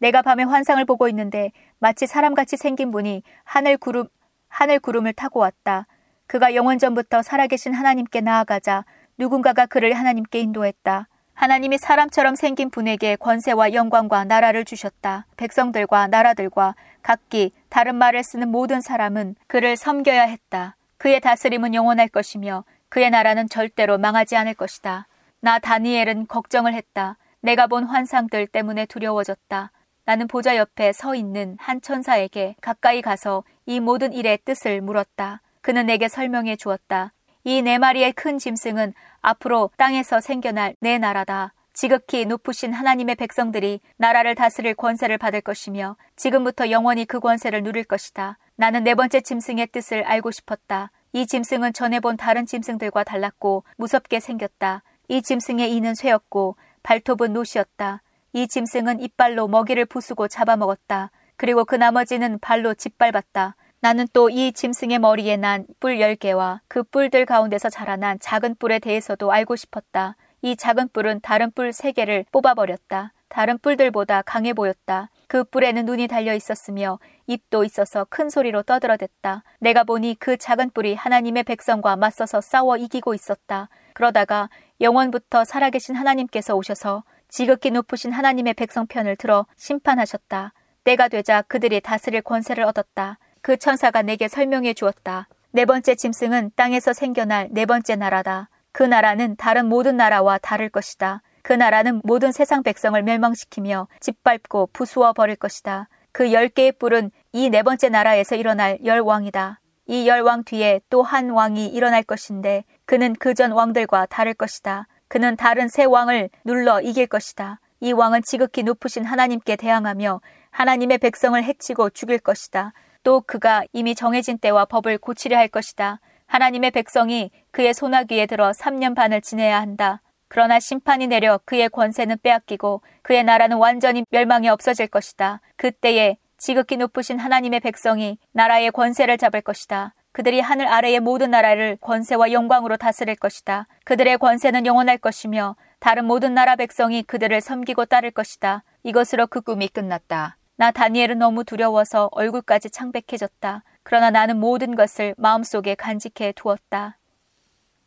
[0.00, 4.06] 내가 밤에 환상을 보고 있는데 마치 사람같이 생긴 분이 하늘 구름
[4.48, 5.86] 하늘 구름을 타고 왔다.
[6.28, 8.84] 그가 영원전부터 살아계신 하나님께 나아가자
[9.18, 11.08] 누군가가 그를 하나님께 인도했다.
[11.38, 15.24] 하나님이 사람처럼 생긴 분에게 권세와 영광과 나라를 주셨다.
[15.36, 20.74] 백성들과 나라들과 각기 다른 말을 쓰는 모든 사람은 그를 섬겨야 했다.
[20.96, 25.06] 그의 다스림은 영원할 것이며 그의 나라는 절대로 망하지 않을 것이다.
[25.38, 27.18] 나 다니엘은 걱정을 했다.
[27.40, 29.70] 내가 본 환상들 때문에 두려워졌다.
[30.06, 35.40] 나는 보좌 옆에 서 있는 한 천사에게 가까이 가서 이 모든 일의 뜻을 물었다.
[35.60, 37.12] 그는 내게 설명해 주었다.
[37.48, 41.54] 이 네 마리의 큰 짐승은 앞으로 땅에서 생겨날 내 나라다.
[41.72, 48.36] 지극히 높으신 하나님의 백성들이 나라를 다스릴 권세를 받을 것이며 지금부터 영원히 그 권세를 누릴 것이다.
[48.56, 50.90] 나는 네 번째 짐승의 뜻을 알고 싶었다.
[51.14, 54.82] 이 짐승은 전에 본 다른 짐승들과 달랐고 무섭게 생겼다.
[55.08, 58.02] 이 짐승의 이는 쇠였고 발톱은 노시였다.
[58.34, 61.10] 이 짐승은 이빨로 먹이를 부수고 잡아먹었다.
[61.36, 63.56] 그리고 그 나머지는 발로 짓밟았다.
[63.80, 69.54] 나는 또 이 짐승의 머리에 난뿔 10개와 그 뿔들 가운데서 자라난 작은 뿔에 대해서도 알고
[69.54, 70.16] 싶었다.
[70.42, 73.12] 이 작은 뿔은 다른 뿔 3개를 뽑아버렸다.
[73.28, 75.10] 다른 뿔들보다 강해 보였다.
[75.28, 79.44] 그 뿔에는 눈이 달려 있었으며 입도 있어서 큰 소리로 떠들어댔다.
[79.60, 83.68] 내가 보니 그 작은 뿔이 하나님의 백성과 맞서서 싸워 이기고 있었다.
[83.94, 84.48] 그러다가
[84.80, 90.52] 영원부터 살아계신 하나님께서 오셔서 지극히 높으신 하나님의 백성 편을 들어 심판하셨다.
[90.84, 93.18] 때가 되자 그들이 다스릴 권세를 얻었다.
[93.48, 95.26] 그 천사가 내게 설명해 주었다.
[95.52, 98.50] 네 번째 짐승은 땅에서 생겨날 네 번째 나라다.
[98.72, 101.22] 그 나라는 다른 모든 나라와 다를 것이다.
[101.40, 105.88] 그 나라는 모든 세상 백성을 멸망시키며 짓밟고 부수어 버릴 것이다.
[106.12, 109.60] 그 열 개의 뿔은 이 네 번째 나라에서 일어날 열 왕이다.
[109.86, 114.88] 이 열 왕 뒤에 또 한 왕이 일어날 것인데 그는 그 전 왕들과 다를 것이다.
[115.08, 117.60] 그는 다른 새 왕을 눌러 이길 것이다.
[117.80, 122.74] 이 왕은 지극히 높으신 하나님께 대항하며 하나님의 백성을 해치고 죽일 것이다.
[123.08, 125.98] 또 그가 이미 정해진 때와 법을 고치려 할 것이다.
[126.26, 130.02] 하나님의 백성이 그의 소나귀에 들어 3년 반을 지내야 한다.
[130.28, 135.40] 그러나 심판이 내려 그의 권세는 빼앗기고 그의 나라는 완전히 멸망에 없어질 것이다.
[135.56, 139.94] 그때에 지극히 높으신 하나님의 백성이 나라의 권세를 잡을 것이다.
[140.12, 143.68] 그들이 하늘 아래의 모든 나라를 권세와 영광으로 다스릴 것이다.
[143.84, 148.64] 그들의 권세는 영원할 것이며 다른 모든 나라 백성이 그들을 섬기고 따를 것이다.
[148.82, 150.37] 이것으로 그 꿈이 끝났다.
[150.58, 153.62] 나 다니엘은 너무 두려워서 얼굴까지 창백해졌다.
[153.84, 156.98] 그러나 나는 모든 것을 마음속에 간직해 두었다.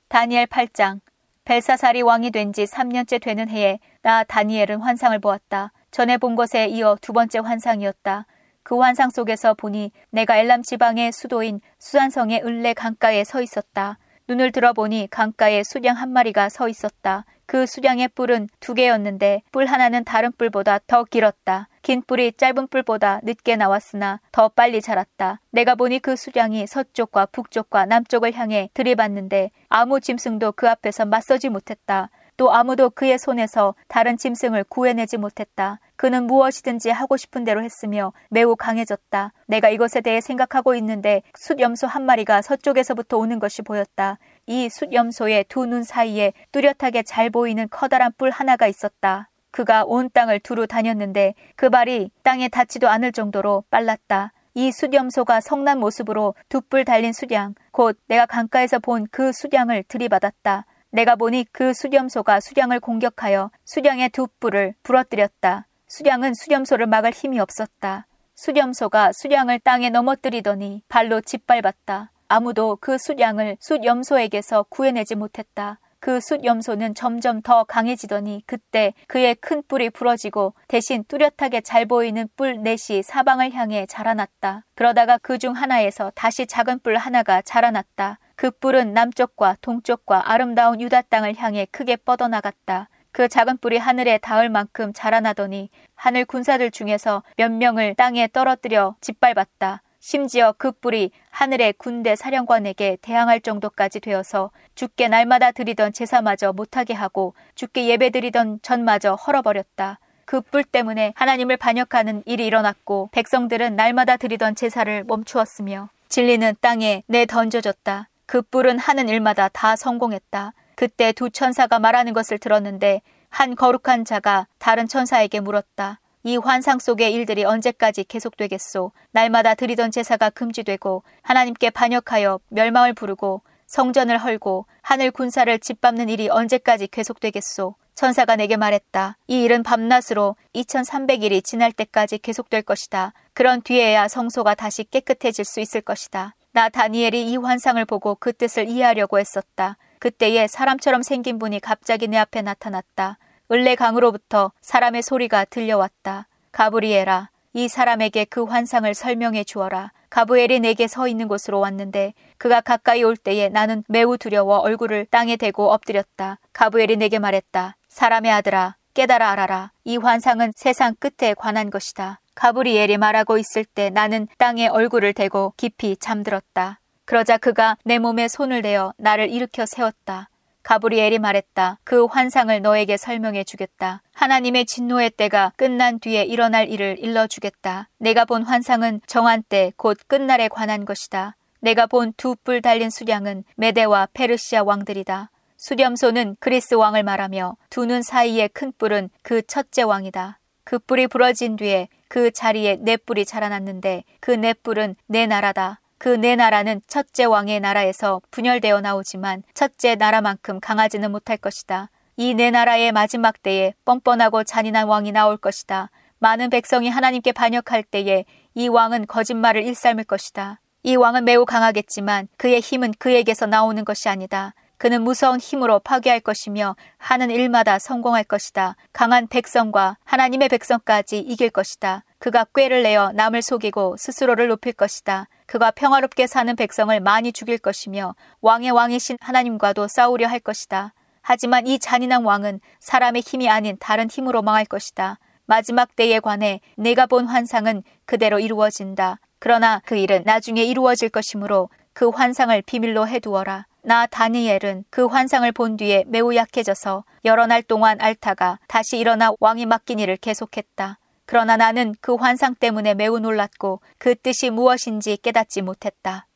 [0.08, 1.02] 다니엘 8장
[1.44, 5.74] 벨사살이 왕이 된 지 3년째 되는 해에 나 다니엘은 환상을 보았다.
[5.92, 8.26] 전에 본 것에 이어 두 번째 환상이었다.
[8.64, 13.98] 그 환상 속에서 보니 내가 엘람 지방의 수도인 수산성의 을레 강가에 서 있었다.
[14.30, 17.26] 눈을 들어보니 강가에 수량 한 마리가 서 있었다.
[17.46, 21.68] 그 수량의 뿔은 두 개였는데 뿔 하나는 다른 뿔보다 더 길었다.
[21.82, 25.42] 긴 뿔이 짧은 뿔보다 늦게 나왔으나 더 빨리 자랐다.
[25.52, 32.10] 내가 보니 그 수량이 서쪽과 북쪽과 남쪽을 향해 들이받는데 아무 짐승도 그 앞에서 맞서지 못했다.
[32.38, 35.80] 또 아무도 그의 손에서 다른 짐승을 구해내지 못했다.
[35.96, 39.34] 그는 무엇이든지 하고 싶은 대로 했으며 매우 강해졌다.
[39.48, 44.18] 내가 이것에 대해 생각하고 있는데 숫염소 한 마리가 서쪽에서부터 오는 것이 보였다.
[44.48, 49.30] 이 숫염소의 두 눈 사이에 뚜렷하게 잘 보이는 커다란 뿔 하나가 있었다.
[49.52, 54.32] 그가 온 땅을 두루 다녔는데 그 발이 땅에 닿지도 않을 정도로 빨랐다.
[54.54, 60.66] 이 수염소가 성난 모습으로 두 뿔 달린 수량, 곧 내가 강가에서 본 그 수량을 들이받았다.
[60.92, 65.68] 내가 보니 그 수렴소가 수량을 공격하여 수량의 두 뿔을 부러뜨렸다.
[65.88, 68.08] 수량은 수렴소를 막을 힘이 없었다.
[68.36, 72.12] 수렴소가 수량을 땅에 넘어뜨리더니 발로 짓밟았다.
[72.28, 75.80] 아무도 그 수량을 숫염소에게서 구해내지 못했다.
[76.02, 82.64] 그 숫염소는 점점 더 강해지더니 그때 그의 큰 뿔이 부러지고 대신 뚜렷하게 잘 보이는 뿔
[82.64, 84.66] 넷이 사방을 향해 자라났다.
[84.76, 88.20] 그러다가 그 중 하나에서 다시 작은 뿔 하나가 자라났다.
[88.36, 92.90] 그 뿔은 남쪽과 동쪽과 아름다운 유다 땅을 향해 크게 뻗어나갔다.
[93.12, 99.84] 그 작은 뿔이 하늘에 닿을 만큼 자라나더니 하늘 군사들 중에서 몇 명을 땅에 떨어뜨려 짓밟았다.
[100.02, 107.36] 심지어 그 뿔이 하늘의 군대 사령관에게 대항할 정도까지 되어서 죽게 날마다 드리던 제사마저 못하게 하고
[107.56, 110.00] 죽게 예배드리던 전마저 헐어버렸다.
[110.26, 117.26] 그 뿔 때문에 하나님을 반역하는 일이 일어났고 백성들은 날마다 드리던 제사를 멈추었으며 진리는 땅에 내
[117.26, 118.10] 던져졌다.
[118.26, 120.54] 그 뿔은 하는 일마다 다 성공했다.
[120.76, 126.01] 그때 두 천사가 말하는 것을 들었는데 한 거룩한 자가 다른 천사에게 물었다.
[126.24, 128.92] 이 환상 속의 일들이 언제까지 계속되겠소?
[129.12, 136.88] 날마다 드리던 제사가 금지되고 하나님께 반역하여 멸망을 부르고 성전을 헐고 하늘 군사를 짓밟는 일이 언제까지
[136.88, 137.76] 계속되겠소?
[137.96, 139.18] 천사가 내게 말했다.
[139.28, 143.14] 이 일은 밤낮으로 2300일이 지날 때까지 계속될 것이다.
[143.34, 146.36] 그런 뒤에야 성소가 다시 깨끗해질 수 있을 것이다.
[146.52, 149.78] 나 다니엘이 이 환상을 보고 그 뜻을 이해하려고 했었다.
[150.00, 153.18] 그때에 사람처럼 생긴 분이 갑자기 내 앞에 나타났다.
[153.52, 156.28] 을레 강으로부터 사람의 소리가 들려왔다.
[156.54, 159.92] 가브리엘아, 이 사람에게 그 환상을 설명해 주어라.
[160.10, 165.36] 가브엘이 내게 서 있는 곳으로 왔는데 그가 가까이 올 때에 나는 매우 두려워 얼굴을 땅에
[165.36, 166.40] 대고 엎드렸다.
[166.54, 167.76] 가브엘이 내게 말했다.
[167.90, 169.72] 사람의 아들아, 깨달아 알아라.
[169.84, 172.22] 이 환상은 세상 끝에 관한 것이다.
[172.36, 176.80] 가브리엘이 말하고 있을 때 나는 땅에 얼굴을 대고 깊이 잠들었다.
[177.04, 180.30] 그러자 그가 내 몸에 손을 대어 나를 일으켜 세웠다.
[180.64, 181.80] 가브리엘이 말했다.
[181.84, 184.02] 그 환상을 너에게 설명해 주겠다.
[184.14, 187.90] 하나님의 진노의 때가 끝난 뒤에 일어날 일을 일러 주겠다.
[187.98, 191.36] 내가 본 환상은 정한 때 곧 끝날에 관한 것이다.
[191.62, 195.30] 내가 본 두 뿔 달린 수량은 메데와 페르시아 왕들이다.
[195.58, 200.40] 수렴소는 그리스 왕을 말하며 두 눈 사이의 큰 뿔은 그 첫째 왕이다.
[200.64, 205.80] 그 뿔이 부러진 뒤에 그 자리에 네 뿔이 자라났는데 그네 뿔은 내 나라다.
[206.02, 211.92] 그네 나라는 첫째 왕의 나라에서 분열되어 나오지만 첫째 나라만큼 강하지는 못할 것이다.
[212.18, 215.92] 이네 나라의 마지막 때에 뻔뻔하고 잔인한 왕이 나올 것이다.
[216.18, 218.26] 많은 백성이 하나님께 반역할 때에
[218.56, 220.60] 이 왕은 거짓말을 일삼을 것이다.
[220.82, 224.56] 이 왕은 매우 강하겠지만 그의 힘은 그에게서 나오는 것이 아니다.
[224.80, 228.76] 그는 무서운 힘으로 파괴할 것이며 하는 일마다 성공할 것이다.
[228.92, 232.06] 강한 백성과 하나님의 백성까지 이길 것이다.
[232.22, 235.28] 그가 꾀를 내어 남을 속이고 스스로를 높일 것이다.
[235.48, 240.94] 그가 평화롭게 사는 백성을 많이 죽일 것이며 왕의 왕이신 하나님과도 싸우려 할 것이다.
[241.24, 245.18] 하지만 이 잔인한 왕은 사람의 힘이 아닌 다른 힘으로 망할 것이다.
[245.48, 249.20] 마지막 때에 관해 내가 본 환상은 그대로 이루어진다.
[249.40, 253.66] 그러나 그 일은 나중에 이루어질 것이므로 그 환상을 비밀로 해두어라.
[253.82, 259.66] 나 다니엘은 그 환상을 본 뒤에 매우 약해져서 여러 날 동안 앓다가 다시 일어나 왕이
[259.66, 261.00] 맡긴 일을 계속했다.
[261.32, 266.28] 그러나 나는 그 환상 때문에 매우 놀랐고 그 뜻이 무엇인지 깨닫지 못했다.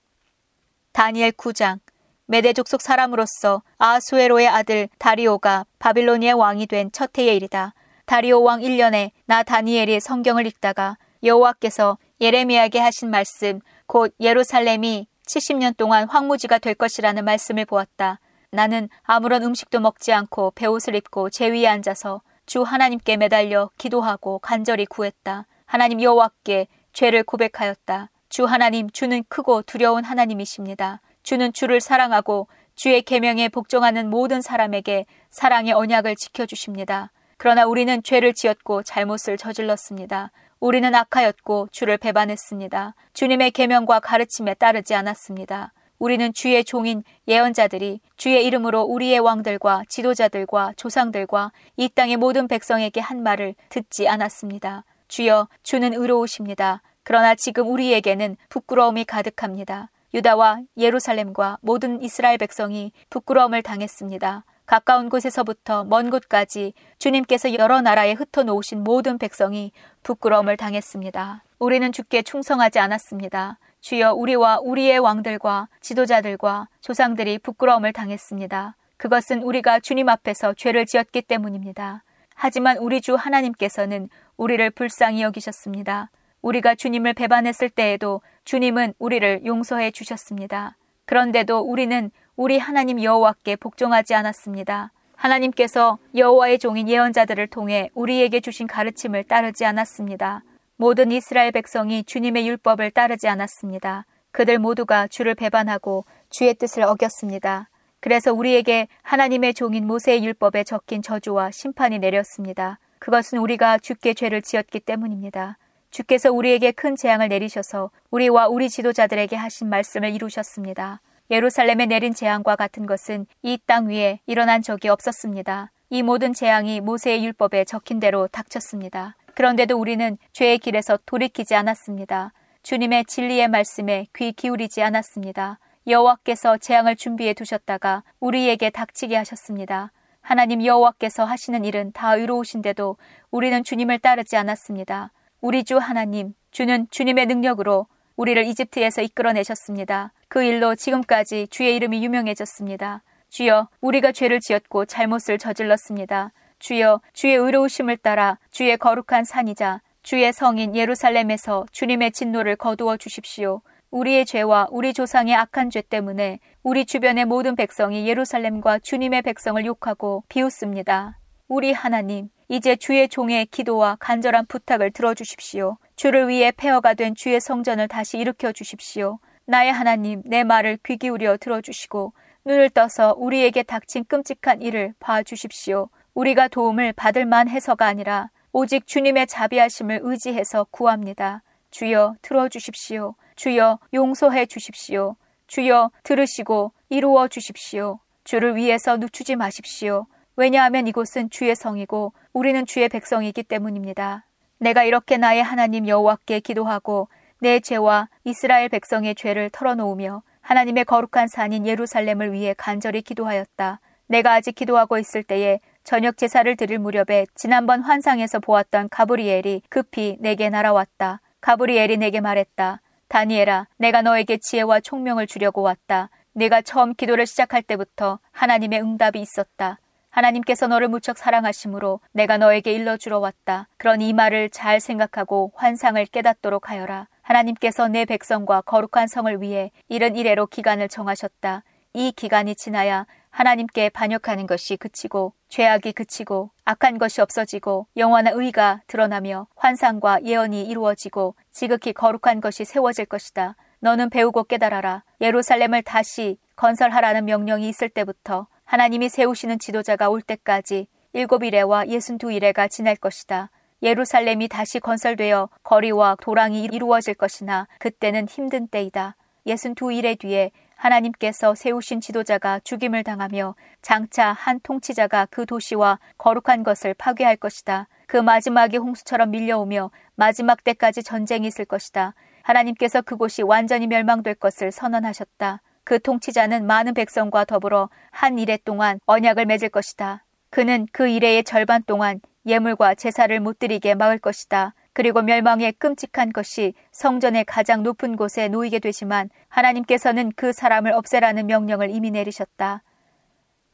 [0.94, 1.80] 다니엘 9장
[2.28, 7.74] 메대 족 속 사람으로서 아수에로의 아들 다리오가 바빌로니의 왕이 된 첫 해의 일이다.
[8.06, 16.08] 다리오 왕 1년에 나 다니엘이 성경을 읽다가 여호와께서 예레미야에게 하신 말씀 곧 예루살렘이 70년 동안
[16.08, 18.22] 황무지가 될 것이라는 말씀을 보았다.
[18.50, 24.86] 나는 아무런 음식도 먹지 않고 배옷을 입고 제 위에 앉아서 주 하나님께 매달려 기도하고 간절히
[24.86, 25.46] 구했다.
[25.66, 28.10] 하나님 여호와께 죄를 고백하였다.
[28.30, 31.02] 주 하나님 주는 크고 두려운 하나님이십니다.
[31.24, 37.12] 주는 주를 사랑하고 주의 계명에 복종하는 모든 사람에게 사랑의 언약을 지켜 주십니다.
[37.38, 40.32] 그러나 우리는 죄를 지었고 잘못을 저질렀습니다.
[40.60, 42.96] 우리는 악하였고 주를 배반했습니다.
[43.14, 45.74] 주님의 계명과 가르침에 따르지 않았습니다.
[46.06, 53.24] 우리는 주의 종인 예언자들이 주의 이름으로 우리의 왕들과 지도자들과 조상들과 이 땅의 모든 백성에게 한
[53.24, 54.84] 말을 듣지 않았습니다.
[55.08, 56.84] 주여, 주는 의로우십니다.
[57.02, 59.90] 그러나 지금 우리에게는 부끄러움이 가득합니다.
[60.14, 64.46] 유다와 예루살렘과 모든 이스라엘 백성이 부끄러움을 당했습니다.
[64.68, 69.72] 가까운 곳에서부터 먼 곳까지 주님께서 여러 나라에 흩어놓으신 모든 백성이
[70.04, 71.44] 부끄러움을 당했습니다.
[71.58, 73.58] 우리는 주께 충성하지 않았습니다.
[73.86, 78.76] 주여 우리와 우리의 왕들과 지도자들과 조상들이 부끄러움을 당했습니다.
[78.98, 82.04] 그것은 우리가 주님 앞에서 죄를 지었기 때문입니다.
[82.34, 86.10] 하지만 우리 주 하나님께서는 우리를 불쌍히 여기셨습니다.
[86.42, 90.78] 우리가 주님을 배반했을 때에도 주님은 우리를 용서해 주셨습니다.
[91.06, 94.94] 그런데도 우리는 우리 하나님 여호와께 복종하지 않았습니다.
[95.16, 100.42] 하나님께서 여호와의 종인 예언자들을 통해 우리에게 주신 가르침을 따르지 않았습니다.
[100.78, 104.06] 모든 이스라엘 백성이 주님의 율법을 따르지 않았습니다.
[104.32, 107.70] 그들 모두가 주를 배반하고 주의 뜻을 어겼습니다.
[108.02, 112.80] 그래서 우리에게 하나님의 종인 모세의 율법에 적힌 저주와 심판이 내렸습니다.
[113.00, 115.58] 그것은 우리가 주께 죄를 지었기 때문입니다.
[115.92, 121.00] 주께서 우리에게 큰 재앙을 내리셔서 우리와 우리 지도자들에게 하신 말씀을 이루셨습니다.
[121.32, 125.72] 예루살렘에 내린 재앙과 같은 것은 이 땅 위에 일어난 적이 없었습니다.
[125.90, 129.16] 이 모든 재앙이 모세의 율법에 적힌 대로 닥쳤습니다.
[129.36, 132.32] 그런데도 우리는 죄의 길에서 돌이키지 않았습니다.
[132.64, 135.60] 주님의 진리의 말씀에 귀 기울이지 않았습니다.
[135.88, 139.92] 여호와께서 재앙을 준비해 두셨다가 우리에게 닥치게 하셨습니다.
[140.22, 142.98] 하나님 여호와께서 하시는 일은 다 의로우신데도
[143.30, 145.12] 우리는 주님을 따르지 않았습니다.
[145.42, 150.14] 우리 주 하나님, 주는 주님의 능력으로 우리를 이집트에서 이끌어내셨습니다.
[150.30, 153.04] 그 일로 지금까지 주의 이름이 유명해졌습니다.
[153.30, 156.32] 주여, 우리가 죄를 지었고 잘못을 저질렀습니다.
[156.60, 163.62] 주여 주의 의로우심을 따라 주의 거룩한 산이자 주의 성인 예루살렘에서 주님의 진노를 거두어 주십시오.
[163.92, 170.24] 우리의 죄와 우리 조상의 악한 죄 때문에 우리 주변의 모든 백성이 예루살렘과 주님의 백성을 욕하고
[170.30, 171.18] 비웃습니다.
[171.48, 175.78] 우리 하나님, 이제 주의 종의 기도와 간절한 부탁을 들어주십시오.
[175.96, 179.20] 주를 위해 폐허가 된 주의 성전을 다시 일으켜 주십시오.
[179.46, 182.14] 나의 하나님, 내 말을 귀 기울여 들어주시고
[182.46, 185.90] 눈을 떠서 우리에게 닥친 끔찍한 일을 봐주십시오.
[186.16, 191.44] 우리가 도움을 받을 만해서가 아니라 오직 주님의 자비하심을 의지해서 구합니다.
[191.72, 193.16] 주여 들어주십시오.
[193.36, 195.18] 주여 용서해 주십시오.
[195.48, 198.00] 주여 들으시고 이루어 주십시오.
[198.24, 200.08] 주를 위해서 늦추지 마십시오.
[200.38, 204.26] 왜냐하면 이곳은 주의 성이고 우리는 주의 백성이기 때문입니다.
[204.58, 207.10] 내가 이렇게 나의 하나님 여호와께 기도하고
[207.40, 213.82] 내 죄와 이스라엘 백성의 죄를 털어놓으며 하나님의 거룩한 산인 예루살렘을 위해 간절히 기도하였다.
[214.08, 220.50] 내가 아직 기도하고 있을 때에 저녁 제사를 드릴 무렵에 지난번 환상에서 보았던 가브리엘이 급히 내게
[220.50, 221.22] 날아왔다.
[221.42, 222.82] 가브리엘이 내게 말했다.
[223.08, 226.10] 다니엘아, 내가 너에게 지혜와 총명을 주려고 왔다.
[226.34, 229.78] 내가 처음 기도를 시작할 때부터 하나님의 응답이 있었다.
[230.10, 233.68] 하나님께서 너를 무척 사랑하심으로 내가 너에게 일러주러 왔다.
[233.78, 237.08] 그러니 이 말을 잘 생각하고 환상을 깨닫도록 하여라.
[237.22, 241.62] 하나님께서 내 백성과 거룩한 성을 위해 이른 이래로 기간을 정하셨다.
[241.94, 243.06] 이 기간이 지나야
[243.36, 251.36] 하나님께 반역하는 것이 그치고 죄악이 그치고 악한 것이 없어지고 영원한 의가 드러나며 환상과 예언이 이루어지고
[251.52, 253.58] 지극히 거룩한 것이 세워질 것이다.
[253.80, 255.04] 너는 배우고 깨달아라.
[255.20, 262.32] 예루살렘을 다시 건설하라는 명령이 있을 때부터 하나님이 세우시는 지도자가 올 때까지 일곱 일회와 예순 두
[262.32, 263.52] 일회가 지날 것이다.
[263.84, 269.18] 예루살렘이 다시 건설되어 거리와 도랑이 이루어질 것이나 그때는 힘든 때이다.
[269.46, 276.64] 예순 두 일회 뒤에 하나님께서 세우신 지도자가 죽임을 당하며 장차 한 통치자가 그 도시와 거룩한
[276.64, 277.88] 것을 파괴할 것이다.
[278.08, 282.14] 그 마지막이 홍수처럼 밀려오며 마지막 때까지 전쟁이 있을 것이다.
[282.44, 285.62] 하나님께서 그곳이 완전히 멸망될 것을 선언하셨다.
[285.84, 290.26] 그 통치자는 많은 백성과 더불어 한 일해 동안 언약을 맺을 것이다.
[290.50, 294.74] 그는 그 일해의 절반 동안 예물과 제사를 못 드리게 막을 것이다.
[294.96, 301.90] 그리고 멸망의 끔찍한 것이 성전의 가장 높은 곳에 놓이게 되지만 하나님께서는 그 사람을 없애라는 명령을
[301.90, 302.82] 이미 내리셨다.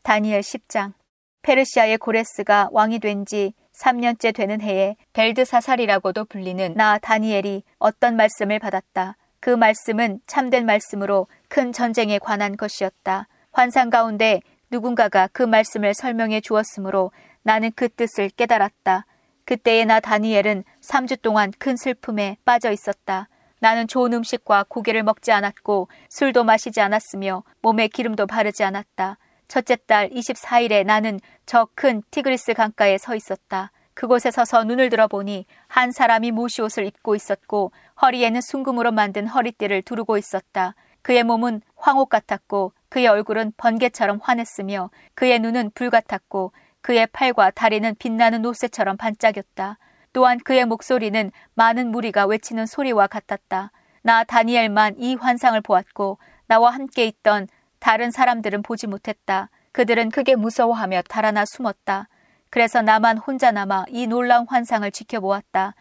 [0.01, 0.93] 다니엘 10장
[1.43, 9.15] 페르시아의 고레스가 왕이 된 지 3년째 되는 해에 벨드사살이라고도 불리는 나 다니엘이 어떤 말씀을 받았다.
[9.39, 13.27] 그 말씀은 참된 말씀으로 큰 전쟁에 관한 것이었다.
[13.51, 14.41] 환상 가운데
[14.71, 17.11] 누군가가 그 말씀을 설명해 주었으므로
[17.43, 19.05] 나는 그 뜻을 깨달았다.
[19.45, 23.27] 그때의 나 다니엘은 3주 동안 큰 슬픔에 빠져 있었다.
[23.59, 29.17] 나는 좋은 음식과 고기를 먹지 않았고 술도 마시지 않았으며 몸에 기름도 바르지 않았다.
[29.47, 33.71] 첫째 달 24일에 나는 저 큰 티그리스 강가에 서 있었다.
[33.93, 37.71] 그곳에 서서 눈을 들어보니 한 사람이 모시옷을 입고 있었고
[38.01, 40.73] 허리에는 순금으로 만든 허리띠를 두르고 있었다.
[41.01, 46.51] 그의 몸은 황옥 같았고 그의 얼굴은 번개처럼 환했으며 그의 눈은 불 같았고
[46.81, 49.77] 그의 팔과 다리는 빛나는 노새처럼 반짝였다.
[50.13, 53.71] 또한 그의 목소리는 많은 무리가 외치는 소리와 같았다.
[54.03, 56.17] 나 다니엘만 이 환상을 보았고
[56.47, 57.47] 나와 함께 있던
[57.79, 59.49] 다른 사람들은 보지 못했다.
[59.71, 62.07] 그들은 크게 무서워하며 달아나 숨었다.
[62.49, 65.73] 그래서 나만 혼자 남아 이 놀라운 환상을 지켜보았다.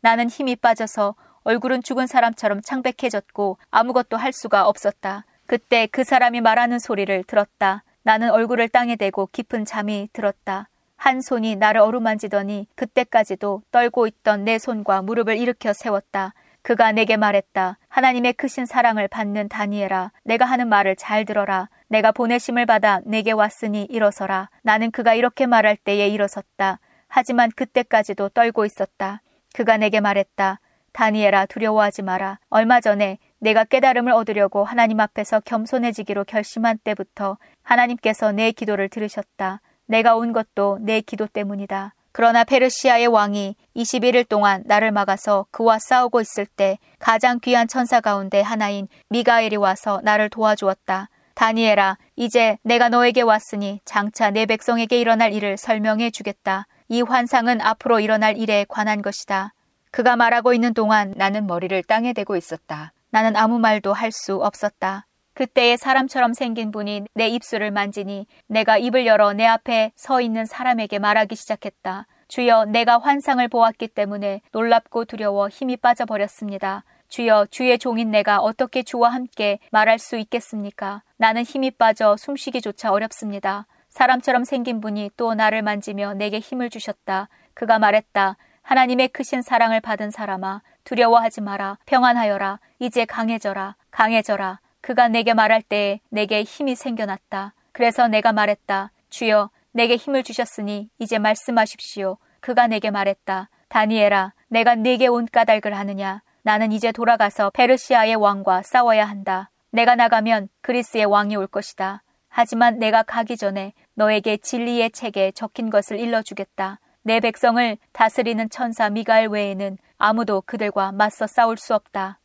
[0.00, 5.24] 나는 힘이 빠져서 얼굴은 죽은 사람처럼 창백해졌고 아무것도 할 수가 없었다.
[5.46, 7.84] 그때 그 사람이 말하는 소리를 들었다.
[8.08, 10.70] 나는 얼굴을 땅에 대고 깊은 잠이 들었다.
[10.96, 16.32] 한 손이 나를 어루만지더니 그때까지도 떨고 있던 내 손과 무릎을 일으켜 세웠다.
[16.62, 17.76] 그가 내게 말했다.
[17.88, 21.68] 하나님의 크신 사랑을 받는 다니엘아, 내가 하는 말을 잘 들어라.
[21.88, 24.48] 내가 보내심을 받아 내게 왔으니 일어서라.
[24.62, 26.80] 나는 그가 이렇게 말할 때에 일어섰다.
[27.08, 29.20] 하지만 그때까지도 떨고 있었다.
[29.52, 30.60] 그가 내게 말했다.
[30.92, 32.38] 다니엘아, 두려워하지 마라.
[32.48, 39.60] 얼마 전에 내가 깨달음을 얻으려고 하나님 앞에서 겸손해지기로 결심한 때부터 하나님께서 내 기도를 들으셨다.
[39.86, 41.94] 내가 온 것도 내 기도 때문이다.
[42.12, 48.40] 그러나 페르시아의 왕이 21일 동안 나를 막아서 그와 싸우고 있을 때 가장 귀한 천사 가운데
[48.40, 51.08] 하나인 미가엘이 와서 나를 도와주었다.
[51.34, 56.66] 다니엘아, 이제 내가 너에게 왔으니 장차 내 백성에게 일어날 일을 설명해 주겠다.
[56.88, 59.54] 이 환상은 앞으로 일어날 일에 관한 것이다.
[59.92, 62.92] 그가 말하고 있는 동안 나는 머리를 땅에 대고 있었다.
[63.10, 65.06] 나는 아무 말도 할 수 없었다.
[65.34, 70.98] 그때에 사람처럼 생긴 분이 내 입술을 만지니 내가 입을 열어 내 앞에 서 있는 사람에게
[70.98, 72.06] 말하기 시작했다.
[72.26, 76.84] 주여 내가 환상을 보았기 때문에 놀랍고 두려워 힘이 빠져버렸습니다.
[77.08, 81.02] 주여 주의 종인 내가 어떻게 주와 함께 말할 수 있겠습니까?
[81.16, 83.66] 나는 힘이 빠져 숨쉬기조차 어렵습니다.
[83.88, 87.28] 사람처럼 생긴 분이 또 나를 만지며 내게 힘을 주셨다.
[87.54, 88.36] 그가 말했다.
[88.62, 91.76] 하나님의 크신 사랑을 받은 사람아, 두려워하지 마라.
[91.84, 92.60] 평안하여라.
[92.78, 93.76] 이제 강해져라.
[93.90, 94.58] 강해져라.
[94.80, 97.52] 그가 내게 말할 때에 내게 힘이 생겨났다.
[97.72, 98.90] 그래서 내가 말했다.
[99.10, 102.16] 주여, 내게 힘을 주셨으니 이제 말씀하십시오.
[102.40, 103.50] 그가 내게 말했다.
[103.68, 106.22] 다니엘아, 내가 네게 온 까닭을 하느냐?
[106.40, 109.50] 나는 이제 돌아가서 페르시아의 왕과 싸워야 한다.
[109.70, 112.02] 내가 나가면 그리스의 왕이 올 것이다.
[112.30, 116.80] 하지만 내가 가기 전에 너에게 진리의 책에 적힌 것을 일러주겠다.
[117.02, 122.18] 내 백성을 다스리는 천사 미가엘 외에는 아무도 그들과 맞서 싸울 수 없다.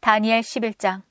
[0.00, 1.02] 다니엘 11장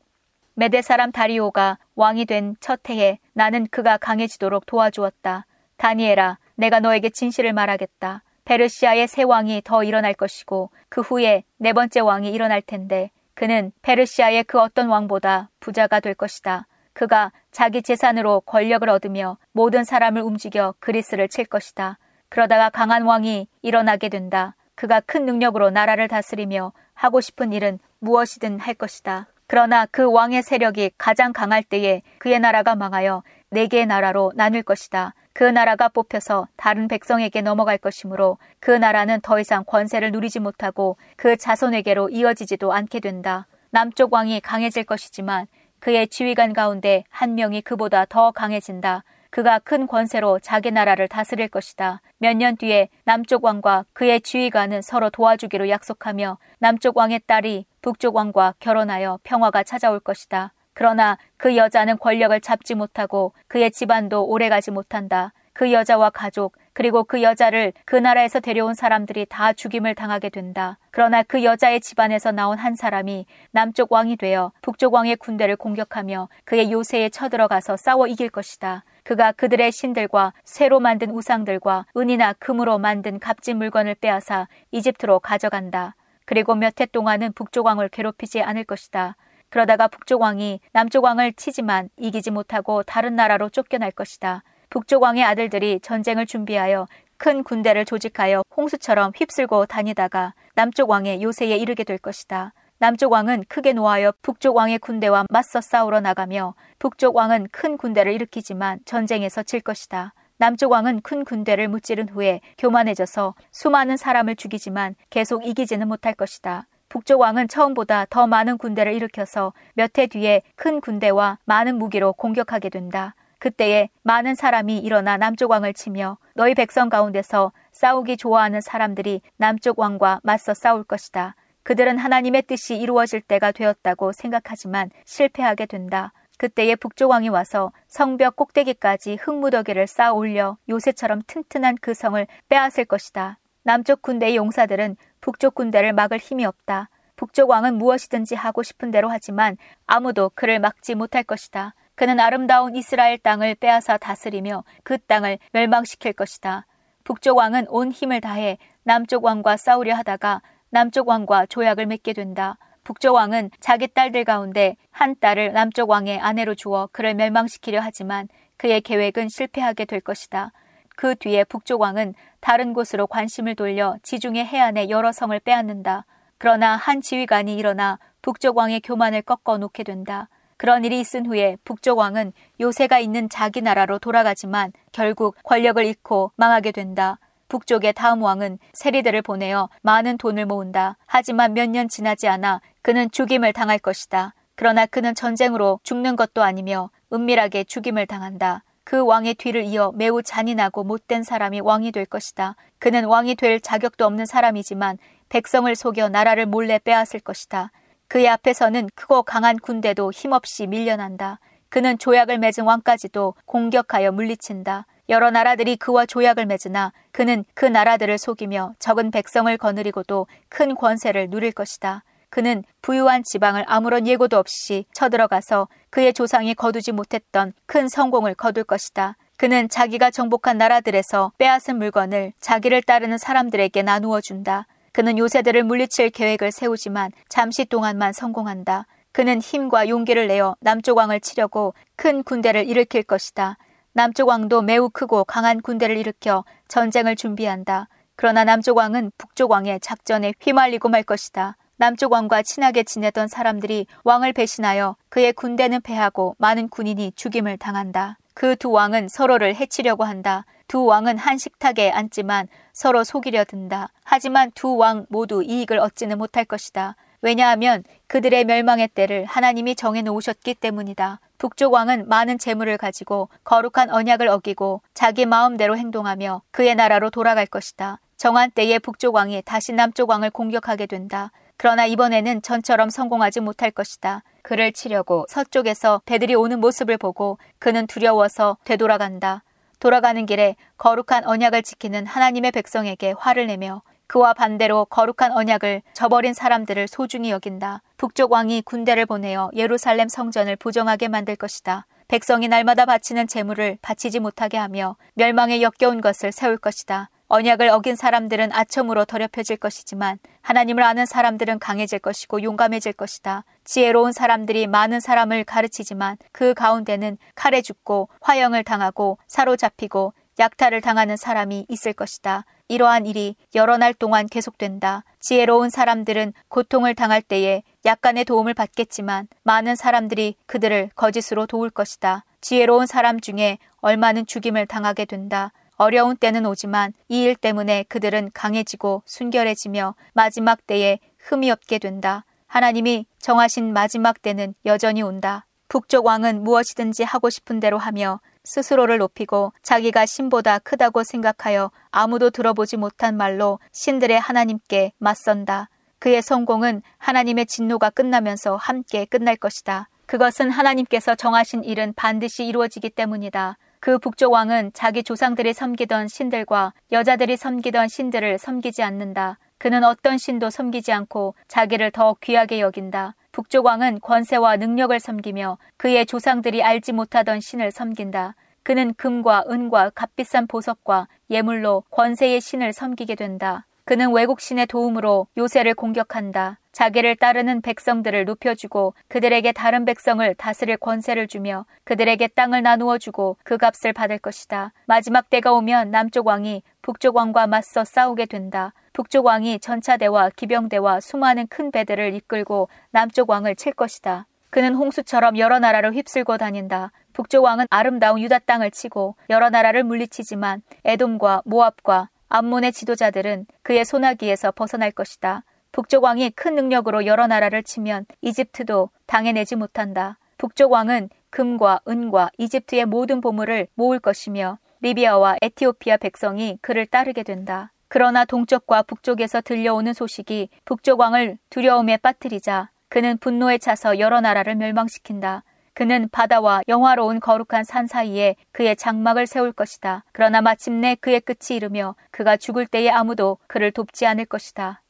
[0.54, 5.46] 메대 사람 다리오가 왕이 된 첫 해에 나는 그가 강해지도록 도와주었다.
[5.78, 8.24] 다니엘아, 내가 너에게 진실을 말하겠다.
[8.46, 14.44] 페르시아의 새 왕이 더 일어날 것이고 그 후에 네 번째 왕이 일어날 텐데 그는 페르시아의
[14.44, 16.68] 그 어떤 왕보다 부자가 될 것이다.
[16.94, 21.98] 그가 자기 재산으로 권력을 얻으며 모든 사람을 움직여 그리스를 칠 것이다.
[22.32, 24.56] 그러다가 강한 왕이 일어나게 된다.
[24.76, 29.28] 그가 큰 능력으로 나라를 다스리며 하고 싶은 일은 무엇이든 할 것이다.
[29.48, 35.14] 그러나 그 왕의 세력이 가장 강할 때에 그의 나라가 망하여 네 개의 나라로 나눌 것이다.
[35.34, 41.36] 그 나라가 뽑혀서 다른 백성에게 넘어갈 것이므로 그 나라는 더 이상 권세를 누리지 못하고 그
[41.36, 43.46] 자손에게로 이어지지도 않게 된다.
[43.72, 45.48] 남쪽 왕이 강해질 것이지만
[45.82, 49.04] 그의 지휘관 가운데 한 명이 그보다 더 강해진다.
[49.32, 52.02] 그가 큰 권세로 자기 나라를 다스릴 것이다.
[52.20, 58.56] 몇 년 뒤에 남쪽 왕과 그의 지휘관은 서로 도와주기로 약속하며 남쪽 왕의 딸이 북쪽 왕과
[58.60, 60.54] 결혼하여 평화가 찾아올 것이다.
[60.74, 65.34] 그러나 그 여자는 권력을 잡지 못하고 그의 집안도 오래가지 못한다.
[65.54, 70.78] 그 여자와 가족, 그리고 그 여자를 그 나라에서 데려온 사람들이 다 죽임을 당하게 된다.
[70.92, 76.72] 그러나 그 여자의 집안에서 나온 한 사람이 남쪽 왕이 되어 북쪽 왕의 군대를 공격하며 그의
[76.72, 78.84] 요새에 쳐들어가서 싸워 이길 것이다.
[79.04, 85.96] 그가 그들의 신들과 새로 만든 우상들과 은이나 금으로 만든 값진 물건을 빼앗아 이집트로 가져간다.
[86.26, 89.18] 그리고 몇 해 동안은 북쪽 왕을 괴롭히지 않을 것이다.
[89.50, 94.44] 그러다가 북쪽 왕이 남쪽 왕을 치지만 이기지 못하고 다른 나라로 쫓겨날 것이다.
[94.72, 101.84] 북쪽 왕의 아들들이 전쟁을 준비하여 큰 군대를 조직하여 홍수처럼 휩쓸고 다니다가 남쪽 왕의 요새에 이르게
[101.84, 102.54] 될 것이다.
[102.80, 108.80] 남쪽 왕은 크게 노하여 북쪽 왕의 군대와 맞서 싸우러 나가며 북쪽 왕은 큰 군대를 일으키지만
[108.86, 110.14] 전쟁에서 질 것이다.
[110.38, 116.66] 남쪽 왕은 큰 군대를 무찌른 후에 교만해져서 수많은 사람을 죽이지만 계속 이기지는 못할 것이다.
[116.88, 122.70] 북쪽 왕은 처음보다 더 많은 군대를 일으켜서 몇 해 뒤에 큰 군대와 많은 무기로 공격하게
[122.70, 123.16] 된다.
[123.42, 130.20] 그때에 많은 사람이 일어나 남쪽 왕을 치며 너희 백성 가운데서 싸우기 좋아하는 사람들이 남쪽 왕과
[130.22, 131.36] 맞서 싸울 것이다.
[131.64, 136.14] 그들은 하나님의 뜻이 이루어질 때가 되었다고 생각하지만 실패하게 된다.
[136.38, 143.40] 그때에 북쪽 왕이 와서 성벽 꼭대기까지 흙무더기를 쌓아 올려 요새처럼 튼튼한 그 성을 빼앗을 것이다.
[143.64, 146.90] 남쪽 군대의 용사들은 북쪽 군대를 막을 힘이 없다.
[147.16, 151.74] 북쪽 왕은 무엇이든지 하고 싶은 대로 하지만 아무도 그를 막지 못할 것이다.
[152.02, 156.66] 그는 아름다운 이스라엘 땅을 빼앗아 다스리며 그 땅을 멸망시킬 것이다.
[157.04, 160.42] 북쪽 왕은 온 힘을 다해 남쪽 왕과 싸우려 하다가
[160.72, 162.58] 남쪽 왕과 조약을 맺게 된다.
[162.84, 168.28] 북쪽 왕은 자기 딸들 가운데 한 딸을 남쪽 왕의 아내로 주어 그를 멸망시키려 하지만
[168.58, 170.54] 그의 계획은 실패하게 될 것이다.
[170.96, 176.08] 그 뒤에 북쪽 왕은 다른 곳으로 관심을 돌려 지중해 해안의 여러 성을 빼앗는다.
[176.40, 180.30] 그러나 한 지휘관이 일어나 북쪽 왕의 교만을 꺾어 놓게 된다.
[180.62, 186.72] 그런 일이 있은 후에 북쪽 왕은 요새가 있는 자기 나라로 돌아가지만 결국 권력을 잃고 망하게
[186.72, 187.18] 된다.
[187.48, 190.98] 북쪽의 다음 왕은 세리들을 보내어 많은 돈을 모은다.
[191.08, 194.36] 하지만 몇 년 지나지 않아 그는 죽임을 당할 것이다.
[194.54, 198.64] 그러나 그는 전쟁으로 죽는 것도 아니며 은밀하게 죽임을 당한다.
[198.84, 202.56] 그 왕의 뒤를 이어 매우 잔인하고 못된 사람이 왕이 될 것이다.
[202.78, 205.00] 그는 왕이 될 자격도 없는 사람이지만
[205.30, 207.72] 백성을 속여 나라를 몰래 빼앗을 것이다.
[208.12, 211.40] 그의 앞에서는 크고 강한 군대도 힘없이 밀려난다.
[211.70, 214.86] 그는 조약을 맺은 왕까지도 공격하여 물리친다.
[215.08, 221.54] 여러 나라들이 그와 조약을 맺으나 그는 그 나라들을 속이며 적은 백성을 거느리고도 큰 권세를 누릴
[221.54, 222.04] 것이다.
[222.30, 229.16] 그는 부유한 지방을 아무런 예고도 없이 쳐들어가서 그의 조상이 거두지 못했던 큰 성공을 거둘 것이다.
[229.38, 234.68] 그는 자기가 정복한 나라들에서 빼앗은 물건을 자기를 따르는 사람들에게 나누어 준다.
[234.92, 238.88] 그는 요새들을 물리칠 계획을 세우지만 잠시 동안만 성공한다.
[239.14, 243.58] 그는 힘과 용기를 내어 남쪽 왕을 치려고 큰 군대를 일으킬 것이다.
[243.94, 247.88] 남쪽 왕도 매우 크고 강한 군대를 일으켜 전쟁을 준비한다.
[248.16, 251.58] 그러나 남쪽 왕은 북쪽 왕의 작전에 휘말리고 말 것이다.
[251.78, 258.18] 남쪽 왕과 친하게 지내던 사람들이 왕을 배신하여 그의 군대는 패하고 많은 군인이 죽임을 당한다.
[258.34, 260.46] 그 두 왕은 서로를 해치려고 한다.
[260.72, 263.90] 두 왕은 한 식탁에 앉지만 서로 속이려 든다.
[264.06, 266.96] 하지만 두 왕 모두 이익을 얻지는 못할 것이다.
[267.22, 271.20] 왜냐하면 그들의 멸망의 때를 하나님이 정해 놓으셨기 때문이다.
[271.38, 278.00] 북쪽 왕은 많은 재물을 가지고 거룩한 언약을 어기고 자기 마음대로 행동하며 그의 나라로 돌아갈 것이다.
[278.16, 281.34] 정한 때에 북쪽 왕이 다시 남쪽 왕을 공격하게 된다.
[281.58, 284.24] 그러나 이번에는 전처럼 성공하지 못할 것이다.
[284.42, 289.44] 그를 치려고 서쪽에서 배들이 오는 모습을 보고 그는 두려워서 되돌아간다.
[289.82, 296.88] 돌아가는 길에 거룩한 언약을 지키는 하나님의 백성에게 화를 내며 그와 반대로 거룩한 언약을 저버린 사람들을
[296.88, 297.82] 소중히 여긴다.
[297.98, 301.88] 북쪽 왕이 군대를 보내어 예루살렘 성전을 부정하게 만들 것이다.
[302.08, 307.10] 백성이 날마다 바치는 재물을 바치지 못하게 하며 멸망에 역겨운 것을 세울 것이다.
[307.34, 313.46] 언약을 어긴 사람들은 아첨으로 더럽혀질 것이지만 하나님을 아는 사람들은 강해질 것이고 용감해질 것이다.
[313.64, 321.68] 지혜로운 사람들이 많은 사람을 가르치지만 그 가운데는 칼에 죽고 화형을 당하고 사로잡히고 약탈을 당하는 사람이
[321.70, 322.44] 있을 것이다.
[322.68, 325.06] 이러한 일이 여러 날 동안 계속된다.
[325.22, 332.26] 지혜로운 사람들은 고통을 당할 때에 약간의 도움을 받겠지만 많은 사람들이 그들을 거짓으로 도울 것이다.
[332.42, 335.54] 지혜로운 사람 중에 얼마는 죽임을 당하게 된다.
[335.82, 342.24] 어려운 때는 오지만 이 일 때문에 그들은 강해지고 순결해지며 마지막 때에 흠이 없게 된다.
[342.46, 345.48] 하나님이 정하신 마지막 때는 여전히 온다.
[345.70, 352.78] 북쪽 왕은 무엇이든지 하고 싶은 대로 하며 스스로를 높이고 자기가 신보다 크다고 생각하여 아무도 들어보지
[352.78, 355.70] 못한 말로 신들의 하나님께 맞선다.
[355.98, 359.90] 그의 성공은 하나님의 진노가 끝나면서 함께 끝날 것이다.
[360.06, 363.58] 그것은 하나님께서 정하신 일은 반드시 이루어지기 때문이다.
[363.82, 369.40] 그 북쪽 왕은 자기 조상들이 섬기던 신들과 여자들이 섬기던 신들을 섬기지 않는다.
[369.58, 373.16] 그는 어떤 신도 섬기지 않고 자기를 더 귀하게 여긴다.
[373.32, 378.36] 북쪽 왕은 권세와 능력을 섬기며 그의 조상들이 알지 못하던 신을 섬긴다.
[378.62, 383.66] 그는 금과 은과 값비싼 보석과 예물로 권세의 신을 섬기게 된다.
[383.86, 386.60] 그는 외국 신의 도움으로 요새를 공격한다.
[386.72, 393.58] 자기를 따르는 백성들을 높여주고 그들에게 다른 백성을 다스릴 권세를 주며 그들에게 땅을 나누어 주고 그
[393.58, 394.74] 값을 받을 것이다.
[394.86, 398.74] 마지막 때가 오면 남쪽 왕이 북쪽 왕과 맞서 싸우게 된다.
[398.94, 404.28] 북쪽 왕이 전차대와 기병대와 수많은 큰 배들을 이끌고 남쪽 왕을 칠 것이다.
[404.50, 406.92] 그는 홍수처럼 여러 나라를 휩쓸고 다닌다.
[407.14, 414.52] 북쪽 왕은 아름다운 유다 땅을 치고 여러 나라를 물리치지만 에돔과 모압과 암몬의 지도자들은 그의 소나기에서
[414.52, 415.44] 벗어날 것이다.
[415.72, 420.18] 북쪽 왕이 큰 능력으로 여러 나라를 치면 이집트도 당해내지 못한다.
[420.38, 427.72] 북쪽 왕은 금과 은과 이집트의 모든 보물을 모을 것이며 리비아와 에티오피아 백성이 그를 따르게 된다.
[427.88, 435.44] 그러나 동쪽과 북쪽에서 들려오는 소식이 북쪽 왕을 두려움에 빠뜨리자 그는 분노에 차서 여러 나라를 멸망시킨다.
[435.74, 440.04] 그는 바다와 영화로운 거룩한 산 사이에 그의 장막을 세울 것이다.
[440.12, 444.81] 그러나 마침내 그의 끝이 이르며 그가 죽을 때에 아무도 그를 돕지 않을 것이다.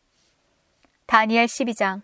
[1.12, 2.04] 다니엘 12장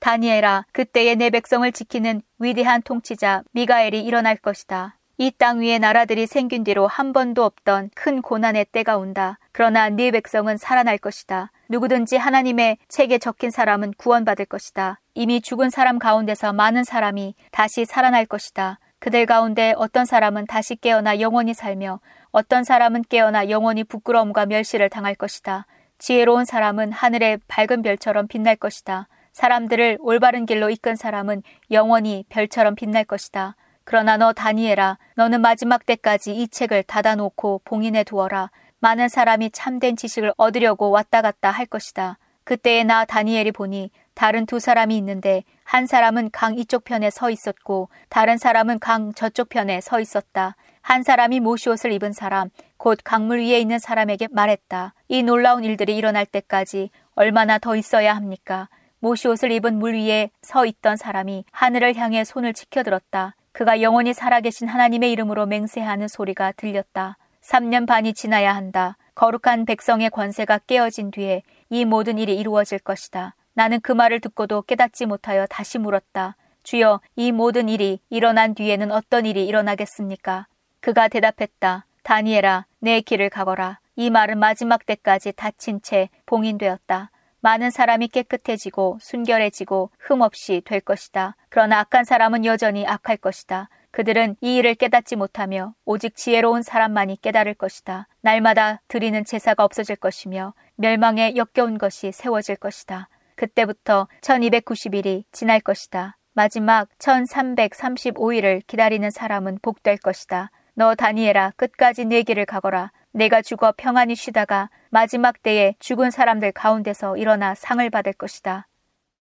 [0.00, 4.98] 다니엘아 그때에 내 백성을 지키는 위대한 통치자 미가엘이 일어날 것이다.
[5.18, 9.38] 이 땅 위에 나라들이 생긴 뒤로 한 번도 없던 큰 고난의 때가 온다.
[9.52, 11.52] 그러나 네 백성은 살아날 것이다.
[11.68, 14.98] 누구든지 하나님의 책에 적힌 사람은 구원받을 것이다.
[15.14, 18.80] 이미 죽은 사람 가운데서 많은 사람이 다시 살아날 것이다.
[18.98, 22.00] 그들 가운데 어떤 사람은 다시 깨어나 영원히 살며
[22.32, 25.66] 어떤 사람은 깨어나 영원히 부끄러움과 멸시를 당할 것이다.
[26.00, 29.06] 지혜로운 사람은 하늘의 밝은 별처럼 빛날 것이다.
[29.32, 33.54] 사람들을 올바른 길로 이끈 사람은 영원히 별처럼 빛날 것이다.
[33.84, 38.50] 그러나 너 다니엘아, 너는 마지막 때까지 이 책을 닫아놓고 봉인해 두어라.
[38.78, 42.16] 많은 사람이 참된 지식을 얻으려고 왔다 갔다 할 것이다.
[42.44, 47.90] 그때에 나 다니엘이 보니 다른 두 사람이 있는데 한 사람은 강 이쪽 편에 서 있었고
[48.08, 50.56] 다른 사람은 강 저쪽 편에 서 있었다.
[50.80, 52.48] 한 사람이 모시옷을 입은 사람,
[52.80, 54.94] 곧 강물 위에 있는 사람에게 말했다.
[55.08, 58.70] 이 놀라운 일들이 일어날 때까지 얼마나 더 있어야 합니까?
[59.00, 63.36] 모시옷을 입은 물 위에 서 있던 사람이 하늘을 향해 손을 치켜들었다.
[63.52, 67.18] 그가 영원히 살아계신 하나님의 이름으로 맹세하는 소리가 들렸다.
[67.42, 68.96] 3년 반이 지나야 한다.
[69.14, 73.34] 거룩한 백성의 권세가 깨어진 뒤에 이 모든 일이 이루어질 것이다.
[73.52, 76.34] 나는 그 말을 듣고도 깨닫지 못하여 다시 물었다.
[76.62, 80.46] 주여, 이 모든 일이 일어난 뒤에는 어떤 일이 일어나겠습니까?
[80.80, 81.84] 그가 대답했다.
[82.10, 83.78] 다니엘아, 내 길을 가거라.
[83.94, 87.12] 이 말은 마지막 때까지 닫힌 채 봉인되었다.
[87.38, 91.36] 많은 사람이 깨끗해지고 순결해지고 흠없이 될 것이다.
[91.50, 93.68] 그러나 악한 사람은 여전히 악할 것이다.
[93.92, 98.08] 그들은 이 일을 깨닫지 못하며 오직 지혜로운 사람만이 깨달을 것이다.
[98.22, 103.08] 날마다 드리는 제사가 없어질 것이며 멸망에 역겨운 것이 세워질 것이다.
[103.36, 106.16] 그때부터 1290일이 지날 것이다.
[106.32, 110.50] 마지막 1335일을 기다리는 사람은 복될 것이다.
[110.80, 112.90] 너 다니엘아 끝까지 내 길을 가거라.
[113.12, 118.66] 내가 죽어 평안히 쉬다가 마지막 때에 죽은 사람들 가운데서 일어나 상을 받을 것이다.